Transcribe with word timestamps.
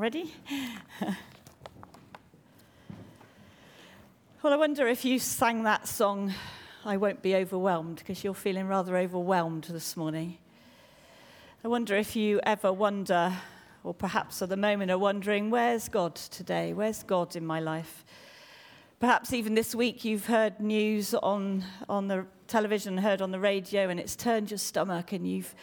Ready? 0.00 0.32
well, 4.42 4.54
I 4.54 4.56
wonder 4.56 4.88
if 4.88 5.04
you 5.04 5.18
sang 5.18 5.64
that 5.64 5.86
song, 5.86 6.32
I 6.86 6.96
Won't 6.96 7.20
Be 7.20 7.36
Overwhelmed, 7.36 7.96
because 7.96 8.24
you're 8.24 8.32
feeling 8.32 8.66
rather 8.66 8.96
overwhelmed 8.96 9.64
this 9.64 9.98
morning. 9.98 10.38
I 11.62 11.68
wonder 11.68 11.96
if 11.96 12.16
you 12.16 12.40
ever 12.44 12.72
wonder, 12.72 13.36
or 13.84 13.92
perhaps 13.92 14.40
at 14.40 14.48
the 14.48 14.56
moment 14.56 14.90
are 14.90 14.96
wondering, 14.96 15.50
where's 15.50 15.90
God 15.90 16.14
today? 16.14 16.72
Where's 16.72 17.02
God 17.02 17.36
in 17.36 17.44
my 17.44 17.60
life? 17.60 18.02
Perhaps 19.00 19.34
even 19.34 19.54
this 19.54 19.74
week 19.74 20.02
you've 20.02 20.24
heard 20.24 20.60
news 20.60 21.12
on, 21.12 21.62
on 21.90 22.08
the 22.08 22.24
television, 22.48 22.96
heard 22.96 23.20
on 23.20 23.32
the 23.32 23.40
radio, 23.40 23.90
and 23.90 24.00
it's 24.00 24.16
turned 24.16 24.50
your 24.50 24.56
stomach, 24.56 25.12
and 25.12 25.28
you've 25.30 25.54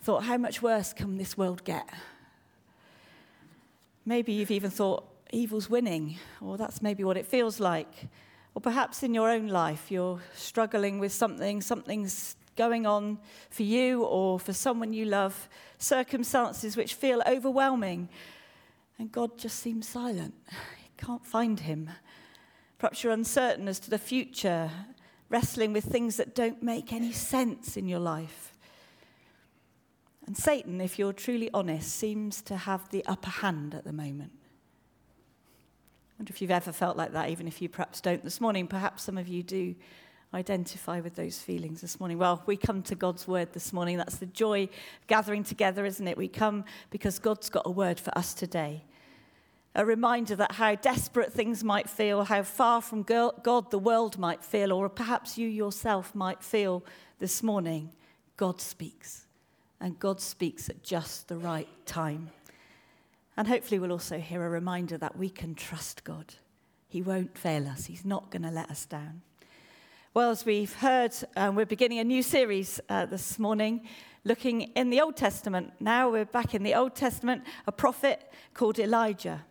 thought, 0.00 0.22
how 0.22 0.38
much 0.38 0.62
worse 0.62 0.94
can 0.94 1.18
this 1.18 1.36
world 1.36 1.62
get? 1.64 1.86
Maybe 4.04 4.32
you've 4.32 4.50
even 4.50 4.70
thought 4.70 5.04
evil's 5.32 5.70
winning, 5.70 6.18
or 6.40 6.56
that's 6.56 6.82
maybe 6.82 7.04
what 7.04 7.16
it 7.16 7.26
feels 7.26 7.60
like. 7.60 8.08
Or 8.54 8.60
perhaps 8.60 9.02
in 9.02 9.14
your 9.14 9.30
own 9.30 9.48
life, 9.48 9.90
you're 9.90 10.20
struggling 10.34 10.98
with 10.98 11.12
something, 11.12 11.60
something's 11.60 12.36
going 12.56 12.84
on 12.84 13.18
for 13.50 13.62
you 13.62 14.02
or 14.02 14.38
for 14.40 14.52
someone 14.52 14.92
you 14.92 15.04
love, 15.04 15.48
circumstances 15.78 16.76
which 16.76 16.94
feel 16.94 17.22
overwhelming, 17.26 18.08
and 18.98 19.10
God 19.10 19.38
just 19.38 19.60
seems 19.60 19.88
silent. 19.88 20.34
You 20.50 21.06
can't 21.06 21.24
find 21.24 21.60
him. 21.60 21.90
Perhaps 22.78 23.02
you're 23.02 23.12
uncertain 23.12 23.68
as 23.68 23.80
to 23.80 23.90
the 23.90 23.98
future, 23.98 24.70
wrestling 25.28 25.72
with 25.72 25.84
things 25.84 26.16
that 26.16 26.34
don't 26.34 26.62
make 26.62 26.92
any 26.92 27.12
sense 27.12 27.76
in 27.76 27.88
your 27.88 28.00
life. 28.00 28.52
And 30.30 30.36
Satan, 30.36 30.80
if 30.80 30.96
you're 30.96 31.12
truly 31.12 31.50
honest, 31.52 31.90
seems 31.90 32.40
to 32.42 32.56
have 32.56 32.88
the 32.90 33.04
upper 33.06 33.30
hand 33.30 33.74
at 33.74 33.82
the 33.82 33.92
moment. 33.92 34.30
I 36.08 36.20
wonder 36.20 36.30
if 36.30 36.40
you've 36.40 36.52
ever 36.52 36.70
felt 36.70 36.96
like 36.96 37.14
that, 37.14 37.30
even 37.30 37.48
if 37.48 37.60
you 37.60 37.68
perhaps 37.68 38.00
don't 38.00 38.22
this 38.22 38.40
morning. 38.40 38.68
Perhaps 38.68 39.02
some 39.02 39.18
of 39.18 39.26
you 39.26 39.42
do 39.42 39.74
identify 40.32 41.00
with 41.00 41.16
those 41.16 41.40
feelings 41.40 41.80
this 41.80 41.98
morning. 41.98 42.16
Well, 42.16 42.44
we 42.46 42.56
come 42.56 42.80
to 42.84 42.94
God's 42.94 43.26
word 43.26 43.52
this 43.54 43.72
morning. 43.72 43.96
That's 43.96 44.18
the 44.18 44.26
joy 44.26 44.68
of 45.00 45.06
gathering 45.08 45.42
together, 45.42 45.84
isn't 45.84 46.06
it? 46.06 46.16
We 46.16 46.28
come 46.28 46.64
because 46.90 47.18
God's 47.18 47.50
got 47.50 47.66
a 47.66 47.70
word 47.72 47.98
for 47.98 48.16
us 48.16 48.32
today. 48.32 48.84
A 49.74 49.84
reminder 49.84 50.36
that 50.36 50.52
how 50.52 50.76
desperate 50.76 51.32
things 51.32 51.64
might 51.64 51.90
feel, 51.90 52.22
how 52.22 52.44
far 52.44 52.80
from 52.80 53.02
God 53.02 53.72
the 53.72 53.80
world 53.80 54.16
might 54.16 54.44
feel, 54.44 54.72
or 54.72 54.88
perhaps 54.88 55.36
you 55.36 55.48
yourself 55.48 56.14
might 56.14 56.44
feel 56.44 56.84
this 57.18 57.42
morning, 57.42 57.90
God 58.36 58.60
speaks 58.60 59.26
and 59.80 59.98
God 59.98 60.20
speaks 60.20 60.68
at 60.68 60.82
just 60.82 61.28
the 61.28 61.38
right 61.38 61.68
time. 61.86 62.30
And 63.36 63.48
hopefully, 63.48 63.78
we'll 63.78 63.92
also 63.92 64.18
hear 64.18 64.44
a 64.44 64.50
reminder 64.50 64.98
that 64.98 65.16
we 65.16 65.30
can 65.30 65.54
trust 65.54 66.04
God. 66.04 66.34
He 66.88 67.00
won't 67.00 67.38
fail 67.38 67.66
us, 67.68 67.86
He's 67.86 68.04
not 68.04 68.30
going 68.30 68.42
to 68.42 68.50
let 68.50 68.70
us 68.70 68.84
down. 68.84 69.22
Well, 70.12 70.30
as 70.30 70.44
we've 70.44 70.74
heard, 70.74 71.14
um, 71.36 71.54
we're 71.54 71.64
beginning 71.64 72.00
a 72.00 72.04
new 72.04 72.22
series 72.22 72.80
uh, 72.88 73.06
this 73.06 73.38
morning 73.38 73.86
looking 74.24 74.62
in 74.62 74.90
the 74.90 75.00
Old 75.00 75.16
Testament. 75.16 75.72
Now 75.78 76.10
we're 76.10 76.24
back 76.24 76.54
in 76.54 76.64
the 76.64 76.74
Old 76.74 76.94
Testament, 76.94 77.44
a 77.66 77.72
prophet 77.72 78.30
called 78.52 78.78
Elijah, 78.78 79.44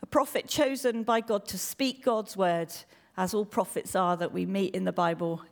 a 0.00 0.06
prophet 0.06 0.48
chosen 0.48 1.02
by 1.02 1.20
God 1.20 1.44
to 1.48 1.58
speak 1.58 2.04
God's 2.04 2.36
word, 2.36 2.72
as 3.16 3.34
all 3.34 3.44
prophets 3.44 3.94
are 3.96 4.16
that 4.16 4.32
we 4.32 4.46
meet 4.46 4.74
in 4.74 4.84
the 4.84 4.92
Bible 4.92 5.42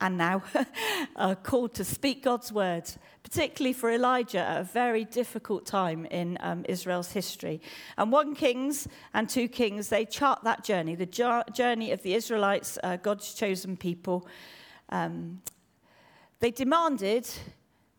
and 0.00 0.16
now 0.16 0.42
are 1.16 1.34
called 1.34 1.74
to 1.74 1.84
speak 1.84 2.22
God's 2.22 2.52
word, 2.52 2.90
particularly 3.22 3.72
for 3.72 3.90
Elijah 3.90 4.40
at 4.40 4.60
a 4.60 4.64
very 4.64 5.04
difficult 5.04 5.66
time 5.66 6.06
in 6.06 6.38
um, 6.40 6.64
Israel's 6.68 7.12
history. 7.12 7.60
And 7.98 8.10
1 8.10 8.34
Kings 8.34 8.88
and 9.14 9.28
2 9.28 9.48
Kings, 9.48 9.88
they 9.88 10.04
chart 10.04 10.42
that 10.44 10.64
journey, 10.64 10.94
the 10.94 11.44
journey 11.52 11.92
of 11.92 12.02
the 12.02 12.14
Israelites, 12.14 12.78
uh, 12.82 12.96
God's 12.96 13.34
chosen 13.34 13.76
people. 13.76 14.26
Um, 14.88 15.42
they 16.40 16.50
demanded 16.50 17.28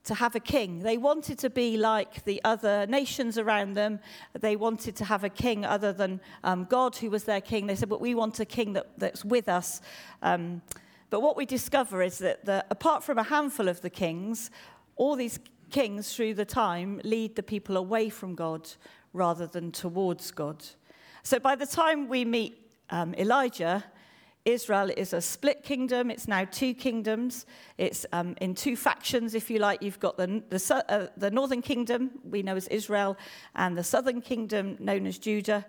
to 0.04 0.16
have 0.16 0.36
a 0.36 0.40
king. 0.40 0.80
They 0.80 0.98
wanted 0.98 1.38
to 1.40 1.50
be 1.50 1.78
like 1.78 2.26
the 2.26 2.42
other 2.44 2.88
nations 2.88 3.38
around 3.38 3.76
them. 3.76 4.00
They 4.40 4.56
wanted 4.56 4.96
to 4.96 5.06
have 5.06 5.24
a 5.24 5.30
king 5.30 5.64
other 5.64 5.94
than 5.94 6.20
um, 6.44 6.66
God, 6.66 6.96
who 6.96 7.12
was 7.12 7.26
their 7.26 7.42
king. 7.42 7.68
They 7.68 7.76
said, 7.76 7.90
But 7.90 8.02
we 8.02 8.16
want 8.16 8.40
a 8.40 8.46
king 8.46 8.74
that, 8.74 8.88
that's 8.98 9.24
with 9.24 9.48
us. 9.48 9.80
Um, 10.24 10.64
but 11.12 11.22
what 11.22 11.38
we 11.38 11.46
discover 11.46 12.02
is 12.02 12.18
that 12.20 12.46
the, 12.46 12.66
apart 12.72 13.04
from 13.04 13.20
a 13.20 13.24
handful 13.24 13.68
of 13.68 13.82
the 13.82 13.90
kings, 13.90 14.50
all 14.96 15.16
these 15.16 15.40
kings 15.70 16.16
through 16.16 16.34
the 16.34 16.46
time 16.46 17.02
lead 17.04 17.36
the 17.36 17.44
people 17.44 17.76
away 17.78 18.10
from 18.10 18.34
God 18.34 18.70
rather 19.14 19.46
than 19.46 19.72
towards 19.72 20.32
God. 20.32 20.66
So 21.24 21.38
by 21.38 21.56
the 21.56 21.66
time 21.66 22.08
we 22.08 22.24
meet 22.24 22.58
um, 22.90 23.14
Elijah, 23.16 23.84
Israel 24.46 24.90
is 24.96 25.12
a 25.12 25.20
split 25.20 25.64
kingdom. 25.64 26.10
It's 26.10 26.30
now 26.30 26.46
two 26.46 26.74
kingdoms. 26.74 27.46
It's 27.78 28.06
um, 28.14 28.36
in 28.40 28.56
two 28.56 28.78
factions, 28.78 29.36
if 29.36 29.50
you 29.50 29.60
like. 29.60 29.84
You've 29.84 30.00
got 30.00 30.18
the, 30.18 30.42
the, 30.50 30.86
uh, 30.88 31.08
the 31.18 31.30
northern 31.30 31.62
kingdom, 31.62 32.12
we 32.24 32.42
know 32.42 32.56
as 32.56 32.68
Israel, 32.70 33.18
and 33.56 33.78
the 33.78 33.84
southern 33.84 34.22
kingdom, 34.22 34.78
known 34.80 35.06
as 35.06 35.20
Judah. 35.20 35.66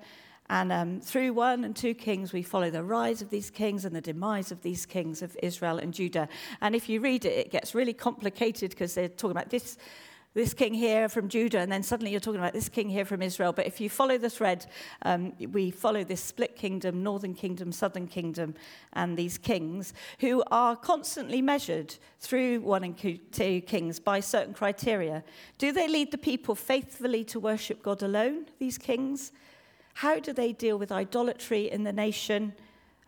And 0.49 0.73
um, 0.73 1.01
through 1.01 1.33
one 1.33 1.65
and 1.65 1.75
two 1.75 1.95
kings, 1.95 2.33
we 2.33 2.43
follow 2.43 2.71
the 2.71 2.83
rise 2.83 3.23
of 3.23 3.31
these 3.31 3.49
kings 3.51 3.85
and 3.85 3.95
the 3.95 4.01
demise 4.01 4.53
of 4.53 4.61
these 4.63 4.85
kings 4.85 5.23
of 5.23 5.37
Israel 5.43 5.79
and 5.79 5.95
Judah. 5.95 6.29
And 6.61 6.75
if 6.75 6.89
you 6.89 7.01
read 7.01 7.25
it, 7.25 7.33
it 7.39 7.51
gets 7.51 7.75
really 7.75 7.95
complicated 7.95 8.71
because 8.71 8.95
they're 8.95 9.09
talking 9.09 9.31
about 9.31 9.51
this, 9.51 9.79
this 10.35 10.53
king 10.53 10.75
here 10.75 11.09
from 11.09 11.29
Judah, 11.29 11.61
and 11.61 11.71
then 11.71 11.83
suddenly 11.83 12.11
you're 12.11 12.21
talking 12.21 12.41
about 12.41 12.53
this 12.53 12.69
king 12.69 12.91
here 12.91 13.05
from 13.05 13.23
Israel. 13.23 13.53
But 13.53 13.67
if 13.67 13.81
you 13.81 13.89
follow 13.89 14.19
the 14.19 14.29
thread, 14.29 14.67
um, 15.03 15.33
we 15.53 15.71
follow 15.71 16.05
this 16.05 16.21
split 16.21 16.57
kingdom, 16.57 17.03
northern 17.03 17.35
kingdom, 17.35 17.71
southern 17.71 18.07
kingdom, 18.07 18.55
and 18.95 19.17
these 19.17 19.39
kings 19.39 19.95
who 20.19 20.43
are 20.51 20.75
constantly 20.77 21.41
measured 21.41 21.95
through 22.19 22.61
one 22.61 22.85
and 22.85 22.99
two 22.99 23.61
kings 23.63 24.01
by 24.01 24.21
certain 24.21 24.55
criteria. 24.55 25.23
Do 25.59 25.73
they 25.73 25.89
lead 25.89 26.11
the 26.11 26.19
people 26.19 26.55
faithfully 26.55 27.25
to 27.25 27.41
worship 27.41 27.83
God 27.83 28.03
alone, 28.03 28.47
these 28.59 28.77
kings? 28.77 29.33
How 29.95 30.19
do 30.19 30.33
they 30.33 30.53
deal 30.53 30.79
with 30.79 30.91
idolatry 30.93 31.71
in 31.71 31.85
the 31.85 31.93
nation? 31.93 32.55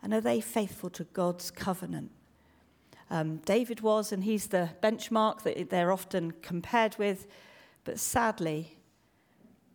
And 0.03 0.13
are 0.13 0.21
they 0.21 0.39
faithful 0.39 0.89
to 0.91 1.03
God's 1.05 1.51
covenant? 1.51 2.11
Um, 3.09 3.37
David 3.37 3.81
was, 3.81 4.11
and 4.11 4.23
he's 4.23 4.47
the 4.47 4.69
benchmark 4.81 5.43
that 5.43 5.69
they're 5.69 5.91
often 5.91 6.31
compared 6.41 6.97
with. 6.97 7.27
But 7.83 7.99
sadly, 7.99 8.77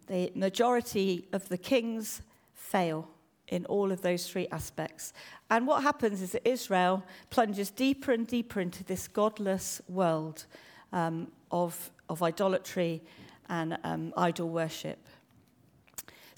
the 0.07 0.33
majority 0.35 1.29
of 1.33 1.49
the 1.49 1.59
kings 1.59 2.23
fail 2.55 3.09
in 3.49 3.67
all 3.67 3.91
of 3.93 4.03
those 4.03 4.29
three 4.29 4.47
aspects. 4.53 5.13
And 5.51 5.67
what 5.67 5.83
happens 5.83 6.23
is 6.23 6.33
that 6.33 6.49
Israel 6.49 7.05
plunges 7.31 7.71
deeper 7.71 8.13
and 8.13 8.27
deeper 8.27 8.61
into 8.61 8.85
this 8.85 9.09
godless 9.09 9.81
world 9.89 10.47
um, 10.93 11.31
of, 11.51 11.91
of 12.09 12.23
idolatry 12.23 13.03
and 13.49 13.77
um, 13.83 14.13
idol 14.17 14.49
worship. 14.49 14.99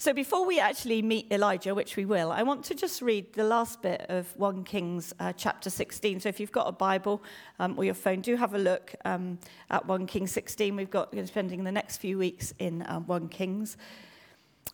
So 0.03 0.11
before 0.11 0.45
we 0.45 0.59
actually 0.59 1.01
meet 1.01 1.31
Elijah, 1.31 1.73
which 1.73 1.95
we 1.95 2.03
will, 2.03 2.29
I 2.29 2.43
want 2.43 2.65
to 2.65 2.75
just 2.75 3.01
read 3.01 3.31
the 3.35 3.45
last 3.45 3.81
bit 3.81 4.05
of 4.09 4.27
1 4.35 4.65
Kings 4.65 5.13
uh, 5.17 5.31
chapter 5.31 5.69
16. 5.69 6.19
So 6.19 6.27
if 6.27 6.41
you've 6.41 6.51
got 6.51 6.67
a 6.67 6.73
Bible 6.73 7.23
um, 7.57 7.75
or 7.77 7.85
your 7.85 7.93
phone, 7.93 8.19
do 8.19 8.35
have 8.35 8.53
a 8.53 8.57
look 8.57 8.93
um, 9.05 9.39
at 9.69 9.85
1 9.85 10.05
Kings 10.07 10.33
16. 10.33 10.75
We've 10.75 10.91
got 10.91 11.13
we're 11.13 11.25
spending 11.25 11.63
the 11.63 11.71
next 11.71 11.99
few 11.99 12.17
weeks 12.17 12.53
in 12.59 12.83
um, 12.89 13.07
1 13.07 13.29
Kings. 13.29 13.77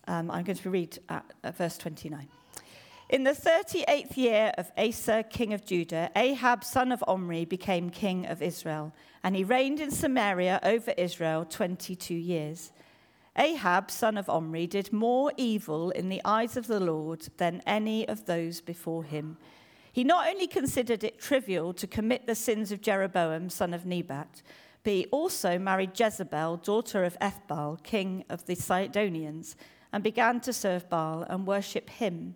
Um, 0.07 0.31
I'm 0.31 0.43
going 0.43 0.57
to 0.57 0.69
read 0.71 0.97
at, 1.09 1.31
at 1.43 1.55
verse 1.55 1.77
29. 1.77 2.27
In 3.09 3.23
the 3.23 3.33
38th 3.33 4.17
year 4.17 4.51
of 4.57 4.71
Asa, 4.79 5.23
king 5.29 5.53
of 5.53 5.63
Judah, 5.63 6.09
Ahab, 6.15 6.63
son 6.63 6.91
of 6.91 7.03
Omri, 7.07 7.45
became 7.45 7.91
king 7.91 8.25
of 8.25 8.41
Israel, 8.41 8.95
and 9.23 9.35
he 9.35 9.43
reigned 9.43 9.79
in 9.79 9.91
Samaria 9.91 10.59
over 10.63 10.89
Israel 10.97 11.45
22 11.45 12.15
years. 12.15 12.71
Ahab, 13.39 13.89
son 13.89 14.17
of 14.17 14.29
Omri, 14.29 14.67
did 14.67 14.91
more 14.91 15.31
evil 15.37 15.91
in 15.91 16.09
the 16.09 16.21
eyes 16.25 16.57
of 16.57 16.67
the 16.67 16.79
Lord 16.79 17.29
than 17.37 17.63
any 17.65 18.07
of 18.07 18.25
those 18.25 18.59
before 18.59 19.05
him. 19.05 19.37
He 19.93 20.03
not 20.03 20.27
only 20.27 20.45
considered 20.45 21.03
it 21.03 21.19
trivial 21.19 21.73
to 21.73 21.87
commit 21.87 22.27
the 22.27 22.35
sins 22.35 22.71
of 22.71 22.81
Jeroboam, 22.81 23.49
son 23.49 23.73
of 23.73 23.85
Nebat, 23.85 24.41
but 24.83 24.93
he 24.93 25.05
also 25.07 25.57
married 25.57 25.97
Jezebel, 25.97 26.57
daughter 26.57 27.03
of 27.03 27.17
Ethbaal, 27.19 27.81
king 27.83 28.25
of 28.29 28.45
the 28.45 28.55
Sidonians, 28.55 29.55
and 29.91 30.03
began 30.03 30.39
to 30.41 30.53
serve 30.53 30.89
Baal 30.89 31.23
and 31.23 31.47
worship 31.47 31.89
him. 31.89 32.35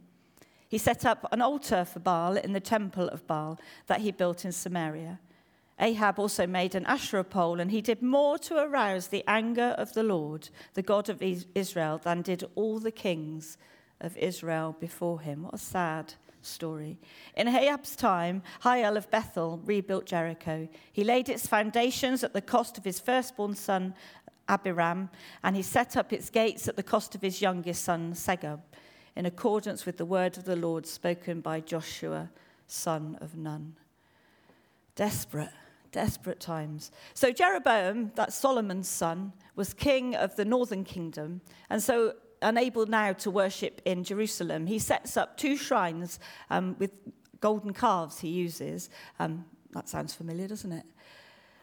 He 0.67 0.77
set 0.77 1.05
up 1.05 1.27
an 1.31 1.41
altar 1.41 1.85
for 1.85 1.99
Baal 1.99 2.35
in 2.35 2.53
the 2.53 2.59
temple 2.59 3.07
of 3.09 3.27
Baal 3.27 3.59
that 3.87 4.01
he 4.01 4.11
built 4.11 4.43
in 4.43 4.51
Samaria. 4.51 5.19
Ahab 5.79 6.19
also 6.19 6.45
made 6.45 6.75
an 6.75 6.85
Asherah 6.85 7.23
pole, 7.23 7.59
and 7.59 7.71
he 7.71 7.81
did 7.81 8.01
more 8.01 8.37
to 8.39 8.57
arouse 8.57 9.07
the 9.07 9.23
anger 9.27 9.75
of 9.77 9.93
the 9.93 10.03
Lord, 10.03 10.49
the 10.73 10.81
God 10.81 11.09
of 11.09 11.21
Israel, 11.21 11.97
than 11.97 12.21
did 12.21 12.43
all 12.55 12.79
the 12.79 12.91
kings 12.91 13.57
of 13.99 14.15
Israel 14.17 14.75
before 14.79 15.21
him. 15.21 15.43
What 15.43 15.55
a 15.55 15.57
sad 15.57 16.13
story. 16.41 16.97
In 17.35 17.47
Ahab's 17.47 17.95
time, 17.95 18.43
Hiel 18.63 18.97
of 18.97 19.09
Bethel 19.09 19.61
rebuilt 19.65 20.05
Jericho. 20.05 20.67
He 20.91 21.03
laid 21.03 21.29
its 21.29 21.47
foundations 21.47 22.23
at 22.23 22.33
the 22.33 22.41
cost 22.41 22.77
of 22.77 22.83
his 22.83 22.99
firstborn 22.99 23.55
son, 23.55 23.95
Abiram, 24.47 25.09
and 25.43 25.55
he 25.55 25.61
set 25.61 25.95
up 25.95 26.11
its 26.11 26.29
gates 26.29 26.67
at 26.67 26.75
the 26.75 26.83
cost 26.83 27.15
of 27.15 27.21
his 27.21 27.41
youngest 27.41 27.83
son, 27.83 28.13
Segub, 28.13 28.59
in 29.15 29.25
accordance 29.25 29.85
with 29.85 29.97
the 29.97 30.05
word 30.05 30.37
of 30.37 30.43
the 30.43 30.55
Lord 30.55 30.85
spoken 30.85 31.39
by 31.39 31.61
Joshua, 31.61 32.29
son 32.67 33.17
of 33.21 33.35
Nun. 33.35 33.75
Desperate, 34.95 35.49
desperate 35.93 36.41
times. 36.41 36.91
So 37.13 37.31
Jeroboam, 37.31 38.11
that's 38.15 38.35
Solomon's 38.35 38.89
son, 38.89 39.31
was 39.55 39.73
king 39.73 40.15
of 40.15 40.35
the 40.35 40.43
northern 40.43 40.83
kingdom, 40.83 41.39
and 41.69 41.81
so 41.81 42.15
unable 42.41 42.85
now 42.85 43.13
to 43.13 43.31
worship 43.31 43.81
in 43.85 44.03
Jerusalem, 44.03 44.67
he 44.67 44.77
sets 44.77 45.15
up 45.15 45.37
two 45.37 45.55
shrines 45.55 46.19
um, 46.49 46.75
with 46.77 46.91
golden 47.39 47.73
calves 47.73 48.19
he 48.19 48.27
uses. 48.27 48.89
Um, 49.19 49.45
that 49.71 49.89
sounds 49.89 50.13
familiar, 50.13 50.47
doesn't 50.47 50.71
it? 50.71 50.85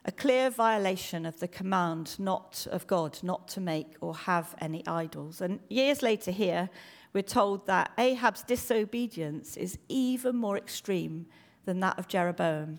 A 0.07 0.13
clear 0.13 0.49
violation 0.49 1.27
of 1.27 1.39
the 1.41 1.49
command 1.49 2.19
not 2.19 2.67
of 2.71 2.87
God 2.87 3.19
not 3.23 3.49
to 3.49 3.61
make 3.61 3.97
or 4.01 4.15
have 4.15 4.55
any 4.61 4.87
idols. 4.87 5.43
And 5.43 5.61
years 5.69 6.03
later 6.03 6.31
here, 6.31 6.71
we're 7.13 7.23
told 7.23 7.67
that 7.67 7.91
Ahab's 7.99 8.43
disobedience 8.43 9.57
is 9.57 9.79
even 9.89 10.37
more 10.37 10.57
extreme 10.57 11.27
than 11.67 11.81
that 11.81 11.99
of 11.99 12.09
Jeroboam. 12.09 12.79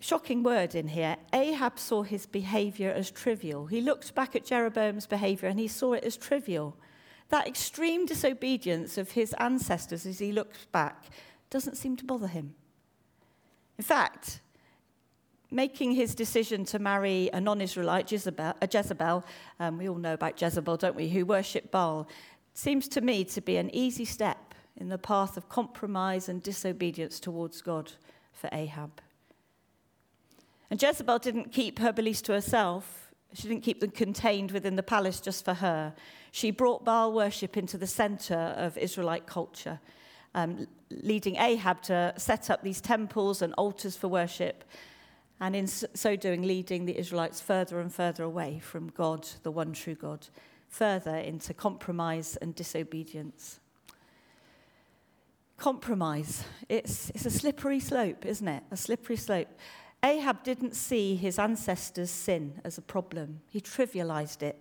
Shocking 0.00 0.42
word 0.42 0.74
in 0.74 0.88
here. 0.88 1.16
Ahab 1.32 1.78
saw 1.78 2.02
his 2.02 2.26
behavior 2.26 2.92
as 2.92 3.10
trivial. 3.10 3.66
He 3.66 3.80
looked 3.80 4.14
back 4.14 4.36
at 4.36 4.44
Jeroboam's 4.44 5.06
behavior 5.06 5.48
and 5.48 5.58
he 5.58 5.66
saw 5.66 5.94
it 5.94 6.04
as 6.04 6.16
trivial. 6.16 6.76
That 7.30 7.48
extreme 7.48 8.06
disobedience 8.06 8.96
of 8.96 9.12
his 9.12 9.34
ancestors 9.34 10.06
as 10.06 10.18
he 10.18 10.32
looks 10.32 10.66
back 10.66 11.06
doesn't 11.50 11.76
seem 11.76 11.96
to 11.96 12.04
bother 12.04 12.28
him. 12.28 12.54
In 13.76 13.84
fact, 13.84 14.40
making 15.50 15.92
his 15.92 16.14
decision 16.14 16.64
to 16.66 16.78
marry 16.78 17.28
a 17.32 17.40
non 17.40 17.60
Israelite, 17.60 18.10
Jezebel, 18.10 18.54
a 18.62 18.68
Jezebel 18.72 19.24
um, 19.58 19.78
we 19.78 19.88
all 19.88 19.96
know 19.96 20.14
about 20.14 20.40
Jezebel, 20.40 20.76
don't 20.76 20.96
we, 20.96 21.08
who 21.08 21.26
worship 21.26 21.70
Baal, 21.70 22.08
seems 22.54 22.88
to 22.88 23.00
me 23.00 23.24
to 23.24 23.40
be 23.40 23.56
an 23.56 23.74
easy 23.74 24.04
step 24.04 24.54
in 24.76 24.88
the 24.88 24.98
path 24.98 25.36
of 25.36 25.48
compromise 25.48 26.28
and 26.28 26.42
disobedience 26.42 27.18
towards 27.18 27.62
God 27.62 27.92
for 28.32 28.48
Ahab. 28.52 29.00
And 30.70 30.80
Jezebel 30.80 31.18
didn't 31.18 31.52
keep 31.52 31.78
her 31.78 31.92
beliefs 31.92 32.22
to 32.22 32.32
herself. 32.32 33.12
She 33.32 33.48
didn't 33.48 33.62
keep 33.62 33.80
them 33.80 33.90
contained 33.90 34.52
within 34.52 34.76
the 34.76 34.82
palace 34.82 35.20
just 35.20 35.44
for 35.44 35.54
her. 35.54 35.94
She 36.30 36.50
brought 36.50 36.84
Baal 36.84 37.12
worship 37.12 37.56
into 37.56 37.78
the 37.78 37.86
center 37.86 38.54
of 38.56 38.76
Israelite 38.76 39.26
culture, 39.26 39.80
um, 40.34 40.66
leading 40.90 41.36
Ahab 41.36 41.82
to 41.82 42.14
set 42.16 42.50
up 42.50 42.62
these 42.62 42.80
temples 42.80 43.42
and 43.42 43.54
altars 43.54 43.96
for 43.96 44.08
worship, 44.08 44.64
and 45.40 45.54
in 45.54 45.66
so 45.66 46.16
doing, 46.16 46.42
leading 46.42 46.84
the 46.84 46.98
Israelites 46.98 47.40
further 47.40 47.80
and 47.80 47.92
further 47.92 48.24
away 48.24 48.58
from 48.58 48.88
God, 48.88 49.26
the 49.42 49.50
one 49.50 49.72
true 49.72 49.94
God, 49.94 50.26
further 50.68 51.16
into 51.16 51.54
compromise 51.54 52.36
and 52.36 52.54
disobedience. 52.54 53.60
Compromise, 55.56 56.44
it's, 56.68 57.10
it's 57.10 57.26
a 57.26 57.30
slippery 57.30 57.80
slope, 57.80 58.26
isn't 58.26 58.48
it? 58.48 58.62
A 58.70 58.76
slippery 58.76 59.16
slope. 59.16 59.48
Ahab 60.02 60.44
didn't 60.44 60.76
see 60.76 61.16
his 61.16 61.38
ancestors' 61.38 62.10
sin 62.10 62.60
as 62.64 62.78
a 62.78 62.82
problem, 62.82 63.40
he 63.48 63.60
trivialized 63.60 64.42
it. 64.42 64.58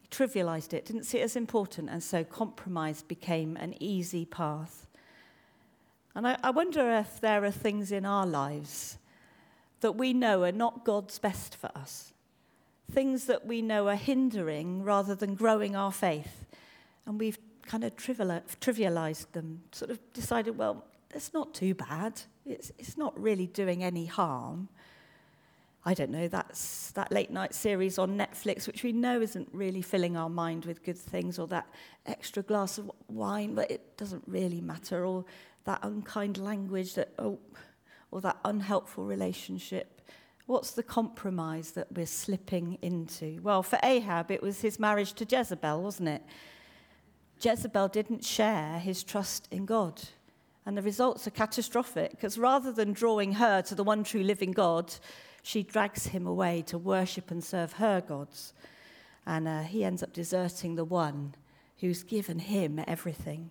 He 0.00 0.08
trivialized 0.08 0.72
it, 0.72 0.84
didn't 0.84 1.04
see 1.04 1.18
it 1.18 1.24
as 1.24 1.36
important, 1.36 1.88
and 1.88 2.02
so 2.02 2.24
compromise 2.24 3.02
became 3.02 3.56
an 3.56 3.74
easy 3.80 4.24
path. 4.24 4.86
And 6.14 6.26
I, 6.26 6.36
I 6.42 6.50
wonder 6.50 6.90
if 6.92 7.20
there 7.20 7.44
are 7.44 7.50
things 7.50 7.92
in 7.92 8.04
our 8.04 8.26
lives 8.26 8.98
that 9.80 9.92
we 9.92 10.12
know 10.12 10.42
are 10.44 10.52
not 10.52 10.84
God's 10.84 11.18
best 11.18 11.54
for 11.56 11.70
us, 11.74 12.12
things 12.90 13.26
that 13.26 13.46
we 13.46 13.62
know 13.62 13.88
are 13.88 13.96
hindering 13.96 14.82
rather 14.82 15.14
than 15.14 15.34
growing 15.34 15.76
our 15.76 15.92
faith, 15.92 16.44
and 17.06 17.18
we've 17.18 17.38
kind 17.66 17.84
of 17.84 17.96
trivialized 17.96 19.32
them, 19.32 19.62
sort 19.70 19.90
of 19.90 20.00
decided, 20.12 20.58
well, 20.58 20.84
it's 21.14 21.32
not 21.32 21.54
too 21.54 21.74
bad, 21.74 22.20
it's, 22.46 22.72
it's 22.78 22.96
not 22.96 23.18
really 23.20 23.46
doing 23.46 23.82
any 23.82 24.06
harm. 24.06 24.68
I 25.84 25.94
don't 25.94 26.10
know, 26.10 26.28
that's 26.28 26.92
that 26.92 27.10
late 27.10 27.30
night 27.30 27.54
series 27.54 27.98
on 27.98 28.16
Netflix, 28.16 28.68
which 28.68 28.84
we 28.84 28.92
know 28.92 29.20
isn't 29.20 29.48
really 29.52 29.82
filling 29.82 30.16
our 30.16 30.28
mind 30.28 30.64
with 30.64 30.84
good 30.84 30.98
things, 30.98 31.38
or 31.38 31.48
that 31.48 31.66
extra 32.06 32.42
glass 32.42 32.78
of 32.78 32.90
wine, 33.08 33.54
but 33.54 33.70
it 33.70 33.96
doesn't 33.96 34.22
really 34.26 34.60
matter, 34.60 35.04
or 35.04 35.24
that 35.64 35.80
unkind 35.82 36.38
language 36.38 36.94
that, 36.94 37.12
oh, 37.18 37.38
or 38.12 38.20
that 38.20 38.36
unhelpful 38.44 39.04
relationship. 39.04 40.00
What's 40.46 40.72
the 40.72 40.82
compromise 40.82 41.72
that 41.72 41.90
we're 41.92 42.06
slipping 42.06 42.78
into? 42.82 43.40
Well, 43.42 43.62
for 43.62 43.78
Ahab, 43.82 44.30
it 44.30 44.42
was 44.42 44.60
his 44.60 44.78
marriage 44.78 45.14
to 45.14 45.26
Jezebel, 45.28 45.82
wasn't 45.82 46.10
it? 46.10 46.22
Jezebel 47.40 47.88
didn't 47.88 48.24
share 48.24 48.78
his 48.78 49.02
trust 49.02 49.48
in 49.50 49.66
God. 49.66 50.00
And 50.64 50.76
the 50.76 50.82
results 50.82 51.26
are 51.26 51.30
catastrophic 51.30 52.12
because 52.12 52.38
rather 52.38 52.72
than 52.72 52.92
drawing 52.92 53.32
her 53.32 53.62
to 53.62 53.74
the 53.74 53.84
one 53.84 54.04
true 54.04 54.22
living 54.22 54.52
God, 54.52 54.94
she 55.42 55.62
drags 55.62 56.06
him 56.06 56.26
away 56.26 56.62
to 56.66 56.78
worship 56.78 57.30
and 57.30 57.42
serve 57.42 57.74
her 57.74 58.00
gods. 58.00 58.54
And 59.26 59.48
uh, 59.48 59.62
he 59.62 59.84
ends 59.84 60.02
up 60.02 60.12
deserting 60.12 60.76
the 60.76 60.84
one 60.84 61.34
who's 61.80 62.04
given 62.04 62.38
him 62.38 62.82
everything. 62.86 63.50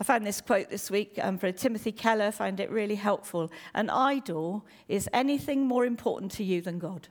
I 0.00 0.04
found 0.04 0.26
this 0.26 0.40
quote 0.40 0.70
this 0.70 0.90
week 0.90 1.18
um, 1.22 1.38
from 1.38 1.52
Timothy 1.52 1.92
Keller, 1.92 2.32
find 2.32 2.58
it 2.58 2.70
really 2.70 2.96
helpful. 2.96 3.52
An 3.74 3.90
idol 3.90 4.64
is 4.88 5.08
anything 5.12 5.66
more 5.66 5.86
important 5.86 6.32
to 6.32 6.44
you 6.44 6.60
than 6.60 6.78
God. 6.78 7.08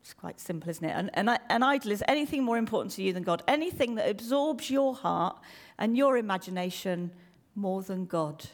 It's 0.00 0.14
quite 0.14 0.40
simple, 0.40 0.70
isn't 0.70 0.84
it? 0.84 0.92
An, 0.92 1.10
an, 1.14 1.38
an 1.50 1.62
idol 1.62 1.92
is 1.92 2.02
anything 2.08 2.42
more 2.42 2.56
important 2.56 2.92
to 2.94 3.02
you 3.02 3.12
than 3.12 3.22
God, 3.22 3.42
anything 3.46 3.94
that 3.96 4.08
absorbs 4.08 4.70
your 4.70 4.94
heart 4.94 5.38
and 5.78 5.96
your 5.96 6.16
imagination 6.16 7.12
more 7.58 7.82
than 7.82 8.06
God. 8.06 8.46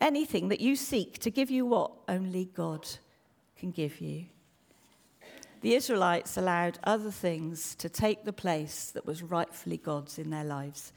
Anything 0.00 0.48
that 0.48 0.60
you 0.60 0.76
seek 0.76 1.18
to 1.20 1.30
give 1.30 1.50
you 1.50 1.64
what 1.64 1.92
only 2.08 2.46
God 2.54 2.86
can 3.56 3.70
give 3.70 4.00
you. 4.00 4.26
The 5.62 5.74
Israelites 5.74 6.36
allowed 6.36 6.78
other 6.84 7.10
things 7.10 7.74
to 7.76 7.88
take 7.88 8.24
the 8.24 8.32
place 8.32 8.90
that 8.90 9.06
was 9.06 9.22
rightfully 9.22 9.78
God's 9.78 10.18
in 10.18 10.28
their 10.28 10.44
lives. 10.44 10.92